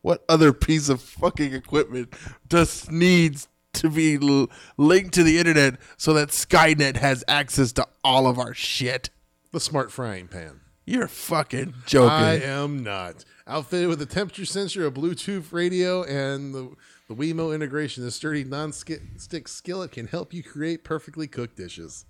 [0.08, 2.14] what other piece of fucking equipment
[2.50, 4.48] just needs to be l-
[4.78, 9.10] linked to the internet so that Skynet has access to all of our shit?
[9.52, 10.62] The smart frying pan.
[10.86, 12.10] You're fucking joking.
[12.10, 13.26] I am not.
[13.46, 16.72] Outfitted with a temperature sensor, a Bluetooth radio, and the,
[17.10, 22.06] the Wemo integration, this sturdy non-stick skillet can help you create perfectly cooked dishes.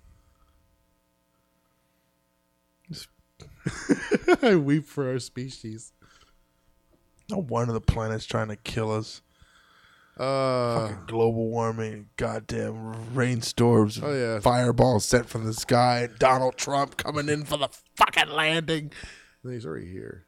[4.42, 5.92] I weep for our species.
[7.30, 9.22] No wonder the planet's trying to kill us.
[10.18, 14.40] Uh, fucking global warming, goddamn rainstorms, Oh, yeah.
[14.40, 18.90] fireballs sent from the sky, and Donald Trump coming in for the fucking landing.
[19.44, 20.24] he's already here.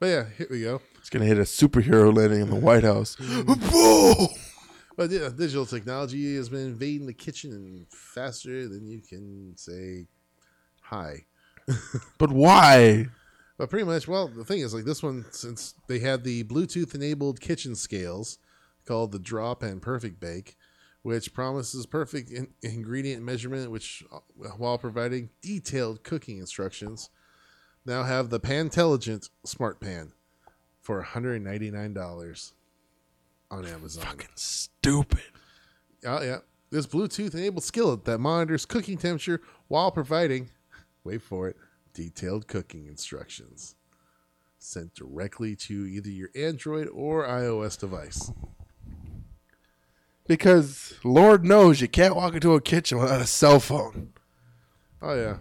[0.00, 0.80] But yeah, here we go.
[0.98, 3.16] It's gonna hit a superhero landing in the White House.
[3.16, 4.28] Boom!
[4.96, 10.06] But yeah, digital technology has been invading the kitchen faster than you can say
[10.80, 11.26] hi.
[12.18, 13.08] But why?
[13.58, 16.94] But pretty much, well, the thing is, like this one, since they had the Bluetooth
[16.94, 18.38] enabled kitchen scales
[18.86, 20.56] called the Drop and Perfect Bake,
[21.02, 24.20] which promises perfect in- ingredient measurement, which uh,
[24.56, 27.10] while providing detailed cooking instructions,
[27.84, 30.12] now have the Pantelligent Smart Pan
[30.80, 32.52] for $199
[33.50, 34.04] on Amazon.
[34.04, 35.22] Fucking stupid.
[36.06, 36.38] Oh yeah,
[36.70, 40.50] this Bluetooth enabled skillet that monitors cooking temperature while providing,
[41.02, 41.56] wait for it,
[41.92, 43.74] detailed cooking instructions
[44.58, 48.32] sent directly to either your Android or iOS device.
[50.26, 54.12] Because Lord knows you can't walk into a kitchen without a cell phone.
[55.00, 55.38] Oh yeah.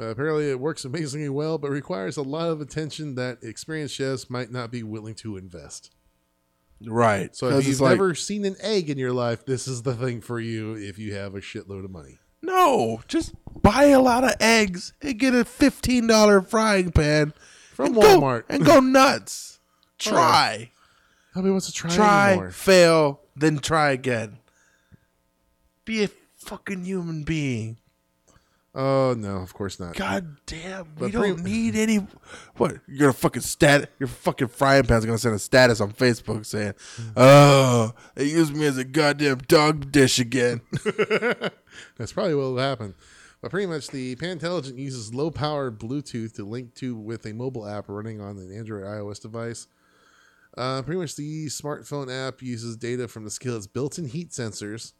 [0.00, 4.30] Uh, apparently, it works amazingly well, but requires a lot of attention that experienced chefs
[4.30, 5.90] might not be willing to invest.
[6.86, 7.34] Right.
[7.34, 10.20] So, if you've like- never seen an egg in your life, this is the thing
[10.20, 12.18] for you if you have a shitload of money.
[12.42, 17.32] No, just buy a lot of eggs and get a fifteen dollar frying pan
[17.74, 18.44] From and go- Walmart.
[18.48, 19.54] and go nuts.
[20.06, 20.10] Oh.
[20.12, 20.70] Try,
[21.34, 22.50] Nobody wants to try, try, anymore.
[22.52, 24.38] fail, then try again.
[25.84, 27.78] Be a fucking human being.
[28.80, 29.96] Oh no, of course not.
[29.96, 31.96] God damn, we don't pre- need any.
[32.58, 33.90] What you're gonna fucking stat?
[33.98, 36.74] Your fucking frying pan's gonna send a status on Facebook saying,
[37.16, 40.60] "Oh, they used me as a goddamn dog dish again."
[41.96, 42.94] That's probably what will happen.
[43.42, 47.66] But pretty much, the Pantelligent uses low power Bluetooth to link to with a mobile
[47.66, 49.66] app running on an Android iOS device.
[50.56, 54.92] Uh, pretty much, the smartphone app uses data from the skillet's built in heat sensors,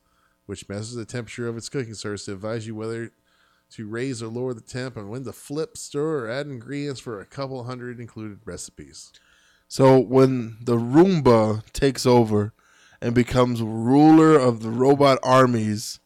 [0.47, 3.13] which measures the temperature of its cooking surface to advise you whether
[3.71, 7.21] to raise or lower the temp and when to flip, stir, or add ingredients for
[7.21, 9.13] a couple hundred included recipes.
[9.69, 12.55] So when the Roomba takes over
[13.03, 16.01] and becomes ruler of the robot armies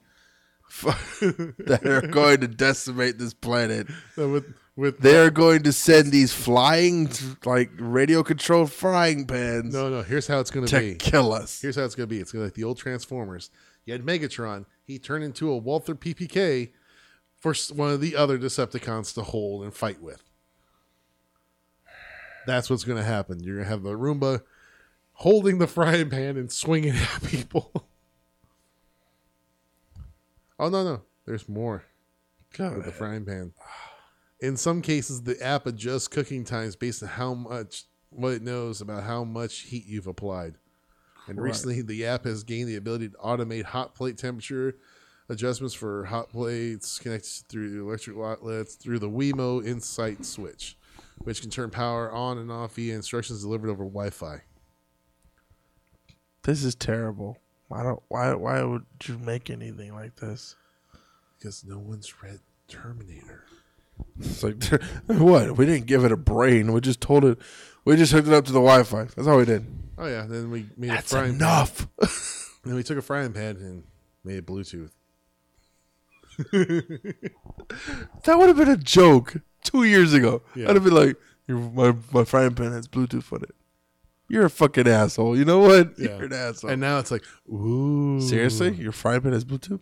[0.83, 3.87] that are going to decimate this planet,
[4.17, 7.11] So with with they are going to send these flying,
[7.45, 9.75] like radio controlled frying pans.
[9.75, 10.03] No, no.
[10.03, 10.95] Here's how it's going to be.
[10.95, 11.61] kill us.
[11.61, 12.21] Here's how it's going to be.
[12.21, 13.51] It's gonna be like the old Transformers.
[13.85, 14.65] You had Megatron.
[14.83, 16.71] He turned into a Walther PPK
[17.43, 20.23] for one of the other Decepticons to hold and fight with.
[22.47, 23.41] That's what's going to happen.
[23.43, 24.43] You're going to have the Roomba
[25.15, 27.73] holding the frying pan and swinging at people.
[30.59, 31.03] oh no, no.
[31.27, 31.85] There's more.
[32.77, 33.53] with the frying pan.
[34.41, 38.81] In some cases, the app adjusts cooking times based on how much what it knows
[38.81, 40.57] about how much heat you've applied.
[41.27, 41.47] And Right.
[41.47, 44.77] recently, the app has gained the ability to automate hot plate temperature
[45.29, 50.77] adjustments for hot plates connected through the electric outlets through the Wemo Insight switch,
[51.19, 54.43] which can turn power on and off via instructions delivered over Wi-Fi.
[56.43, 57.39] This is terrible.
[57.69, 60.57] Why don't why why would you make anything like this?
[61.39, 63.45] Because no one's read Terminator.
[64.19, 64.63] It's like
[65.07, 65.57] what?
[65.57, 66.73] We didn't give it a brain.
[66.73, 67.39] We just told it.
[67.85, 69.05] We just hooked it up to the Wi-Fi.
[69.17, 69.67] That's all we did.
[69.97, 71.87] Oh yeah, then we made That's a frying enough.
[72.01, 72.09] pan.
[72.65, 73.85] then we took a frying pan and
[74.25, 74.91] made it Bluetooth.
[78.25, 80.43] That would have been a joke two years ago.
[80.55, 80.69] Yeah.
[80.69, 81.17] I'd have been like,
[81.49, 83.55] my my frying pan has Bluetooth on it.
[84.29, 85.37] You're a fucking asshole.
[85.37, 85.99] You know what?
[85.99, 86.17] Yeah.
[86.17, 86.71] You're an asshole.
[86.71, 89.81] And now it's like, ooh, Seriously, your frying pan has Bluetooth.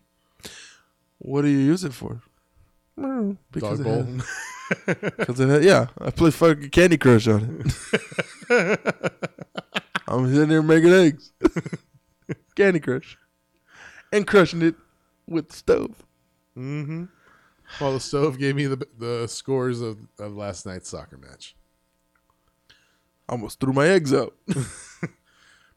[1.18, 2.22] What do you use it for?
[3.52, 4.02] Because Dog bowl.
[4.04, 4.26] has-
[5.16, 7.64] Because it had, yeah, I play fucking Candy Crush on
[8.48, 8.80] it.
[10.08, 11.32] I'm sitting there making eggs,
[12.56, 13.18] Candy Crush,
[14.12, 14.74] and crushing it
[15.26, 16.04] with the stove.
[16.60, 17.04] Mm-hmm.
[17.80, 21.56] Well, the stove gave me the the scores of, of last night's soccer match.
[23.28, 24.34] Almost threw my eggs out.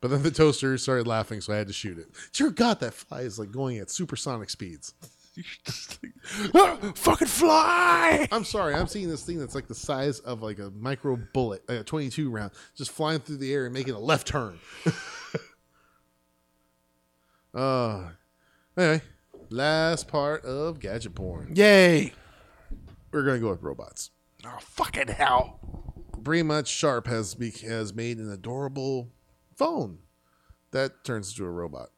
[0.03, 2.07] But then the toaster started laughing, so I had to shoot it.
[2.34, 4.93] Dear God, that fly is like going at supersonic speeds.
[6.53, 8.27] Ah, fucking fly!
[8.31, 11.68] I'm sorry, I'm seeing this thing that's like the size of like a micro bullet,
[11.68, 14.60] like a 22 round, just flying through the air and making a left turn.
[17.55, 18.10] uh,
[18.77, 19.01] anyway,
[19.53, 21.53] last part of gadget porn.
[21.55, 22.13] Yay!
[23.11, 24.11] We're gonna go with robots.
[24.45, 25.59] Oh fucking hell!
[26.23, 29.09] Pretty much, Sharp has be- has made an adorable
[29.55, 29.99] phone
[30.71, 31.89] that turns into a robot.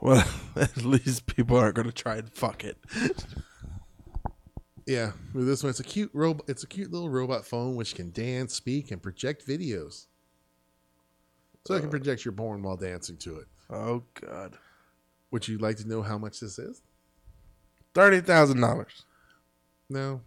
[0.00, 0.26] Well,
[0.56, 2.76] at least people aren't going to try and fuck it.
[4.88, 6.48] Yeah, with this one, it's a cute robot.
[6.48, 10.06] It's a cute little robot phone which can dance, speak, and project videos.
[11.66, 11.90] So I can uh.
[11.90, 13.46] project your porn while dancing to it.
[13.68, 14.56] Oh god!
[15.30, 16.82] Would you like to know how much this is?
[17.94, 19.04] Thirty thousand dollars.
[19.88, 20.20] No,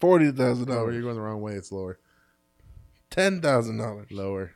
[0.00, 0.94] Forty thousand dollars.
[0.94, 1.54] you're going the wrong way.
[1.54, 1.98] It's lower,
[3.10, 4.10] Ten thousand dollars.
[4.10, 4.52] lower.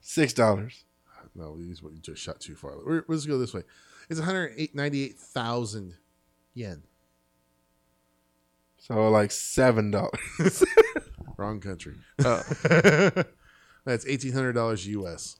[0.00, 0.84] Six dollars.
[1.34, 2.72] No, you just- you just shot too far.
[2.84, 3.62] We're- Let's go this way.
[4.08, 5.94] It's one hundred ninety-eight thousand
[6.54, 6.82] yen.
[8.78, 10.64] So like seven dollars.
[11.36, 11.94] Wrong country.
[12.24, 12.42] Oh.
[13.84, 15.36] That's eighteen hundred dollars US.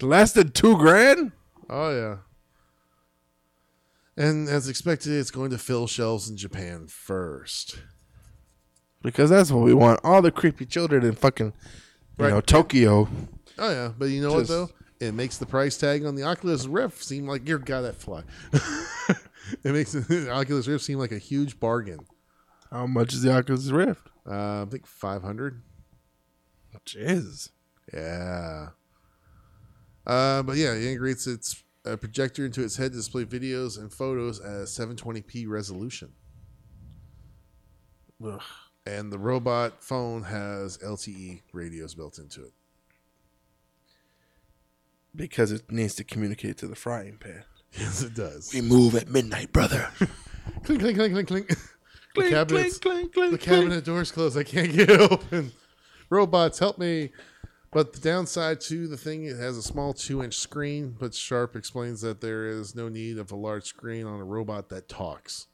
[0.00, 1.32] Less than two grand.
[1.68, 2.16] Oh yeah.
[4.16, 7.78] And as expected, it's going to fill shelves in Japan first.
[9.02, 10.00] Because that's what we want.
[10.02, 11.52] All the creepy children in fucking,
[12.18, 12.30] you Right.
[12.30, 13.08] know, Tokyo.
[13.58, 14.68] Oh yeah, but you know Just- what
[15.00, 15.06] though?
[15.06, 18.22] it makes the price tag on the Oculus Rift seem like you're got that fly.
[18.52, 22.00] it makes the Oculus Rift seem like a huge bargain.
[22.72, 24.08] How much is the Oculus Rift?
[24.28, 25.62] Uh, I think five hundred.
[26.86, 27.50] Jeez.
[27.94, 28.70] Yeah.
[30.08, 33.92] Uh, but yeah, it integrates its uh, projector into its head to display videos and
[33.92, 36.12] photos at 720p resolution.
[38.24, 38.40] Ugh.
[38.86, 42.52] And the robot phone has LTE radios built into it.
[45.14, 47.44] Because it needs to communicate to the frying pan.
[47.78, 48.50] Yes, it does.
[48.54, 49.90] We move at midnight, brother.
[50.64, 51.48] clink, clink, clink, clink, clink.
[52.14, 54.38] Clink, the cabinet's, clink, clink, the clink, cabinet door's closed.
[54.38, 55.52] I can't get it open.
[56.08, 57.10] Robots, help me.
[57.70, 61.54] But the downside to the thing, it has a small two inch screen, but Sharp
[61.54, 65.46] explains that there is no need of a large screen on a robot that talks.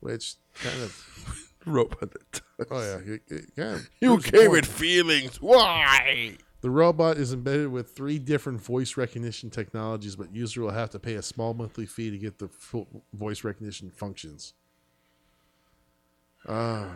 [0.00, 1.44] Which kind of.
[1.66, 2.70] Robot that talks.
[2.70, 3.14] Oh, yeah.
[3.14, 5.42] It, it kind of You came with feelings.
[5.42, 6.38] Why?
[6.60, 10.98] The robot is embedded with three different voice recognition technologies, but user will have to
[10.98, 14.54] pay a small monthly fee to get the full voice recognition functions.
[16.46, 16.86] Uh,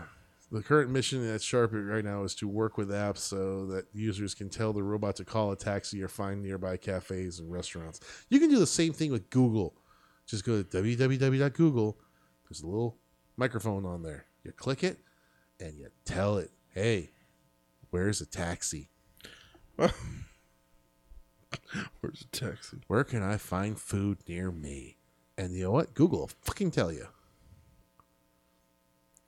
[0.52, 4.34] the current mission at Sharp right now is to work with apps so that users
[4.34, 8.00] can tell the robot to call a taxi or find nearby cafes and restaurants.
[8.28, 9.74] You can do the same thing with Google.
[10.26, 11.98] Just go to www.google.
[12.48, 12.98] There's a little
[13.38, 14.26] microphone on there.
[14.44, 14.98] You click it
[15.58, 17.12] and you tell it, hey,
[17.90, 18.90] where's a taxi?
[22.00, 22.78] Where's the taxi?
[22.86, 24.98] Where can I find food near me?
[25.38, 25.94] And you know what?
[25.94, 27.08] Google will fucking tell you.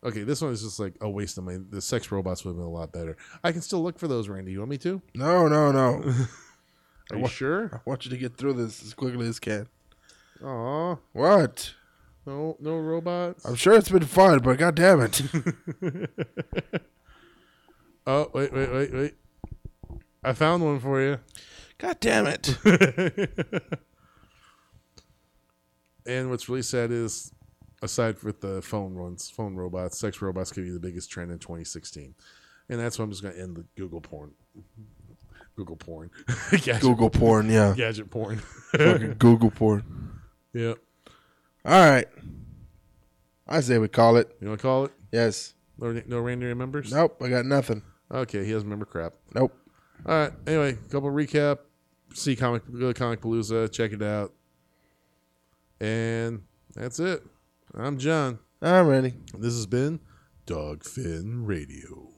[0.05, 1.56] Okay, this one is just like a waste of my.
[1.70, 3.16] The sex robots would have been a lot better.
[3.43, 4.52] I can still look for those, Randy.
[4.52, 5.01] You want me to?
[5.14, 6.02] No, no, no.
[7.10, 7.70] Are I you wa- sure?
[7.72, 9.66] I want you to get through this as quickly as can.
[10.44, 11.72] Aw, What?
[12.26, 13.44] no, no robots.
[13.47, 15.22] I'm sure it's been fun, but god damn it.
[18.06, 19.14] oh, wait, wait, wait, wait.
[20.22, 21.18] I found one for you.
[21.78, 22.56] God damn it.
[26.06, 27.32] And what's really sad is,
[27.85, 31.39] aside with the phone ones, phone robots, sex robots could be the biggest trend in
[31.39, 32.15] 2016.
[32.69, 34.32] And that's why I'm just going to end the Google porn.
[35.56, 36.11] Google porn.
[36.51, 37.74] Gadget- Google porn, yeah.
[37.77, 38.39] Gadget porn.
[38.73, 39.85] Fucking Google porn.
[40.52, 40.74] Yeah.
[41.65, 42.09] All right.
[43.47, 44.35] I say we call it.
[44.40, 44.93] You want to call it?
[45.12, 45.55] Yes.
[45.78, 46.93] No, no Randy remembers?
[46.93, 47.82] Nope, I got nothing.
[48.11, 49.15] Okay, he doesn't remember crap.
[49.35, 49.56] Nope.
[50.06, 50.32] All right.
[50.47, 51.59] Anyway, couple recap.
[52.15, 54.32] See comic go to Comicpalooza, check it out.
[55.81, 56.43] And
[56.74, 57.23] that's it.
[57.76, 58.38] I'm John.
[58.62, 59.14] I'm ready.
[59.36, 59.98] This has been
[60.46, 62.14] DogFin Radio.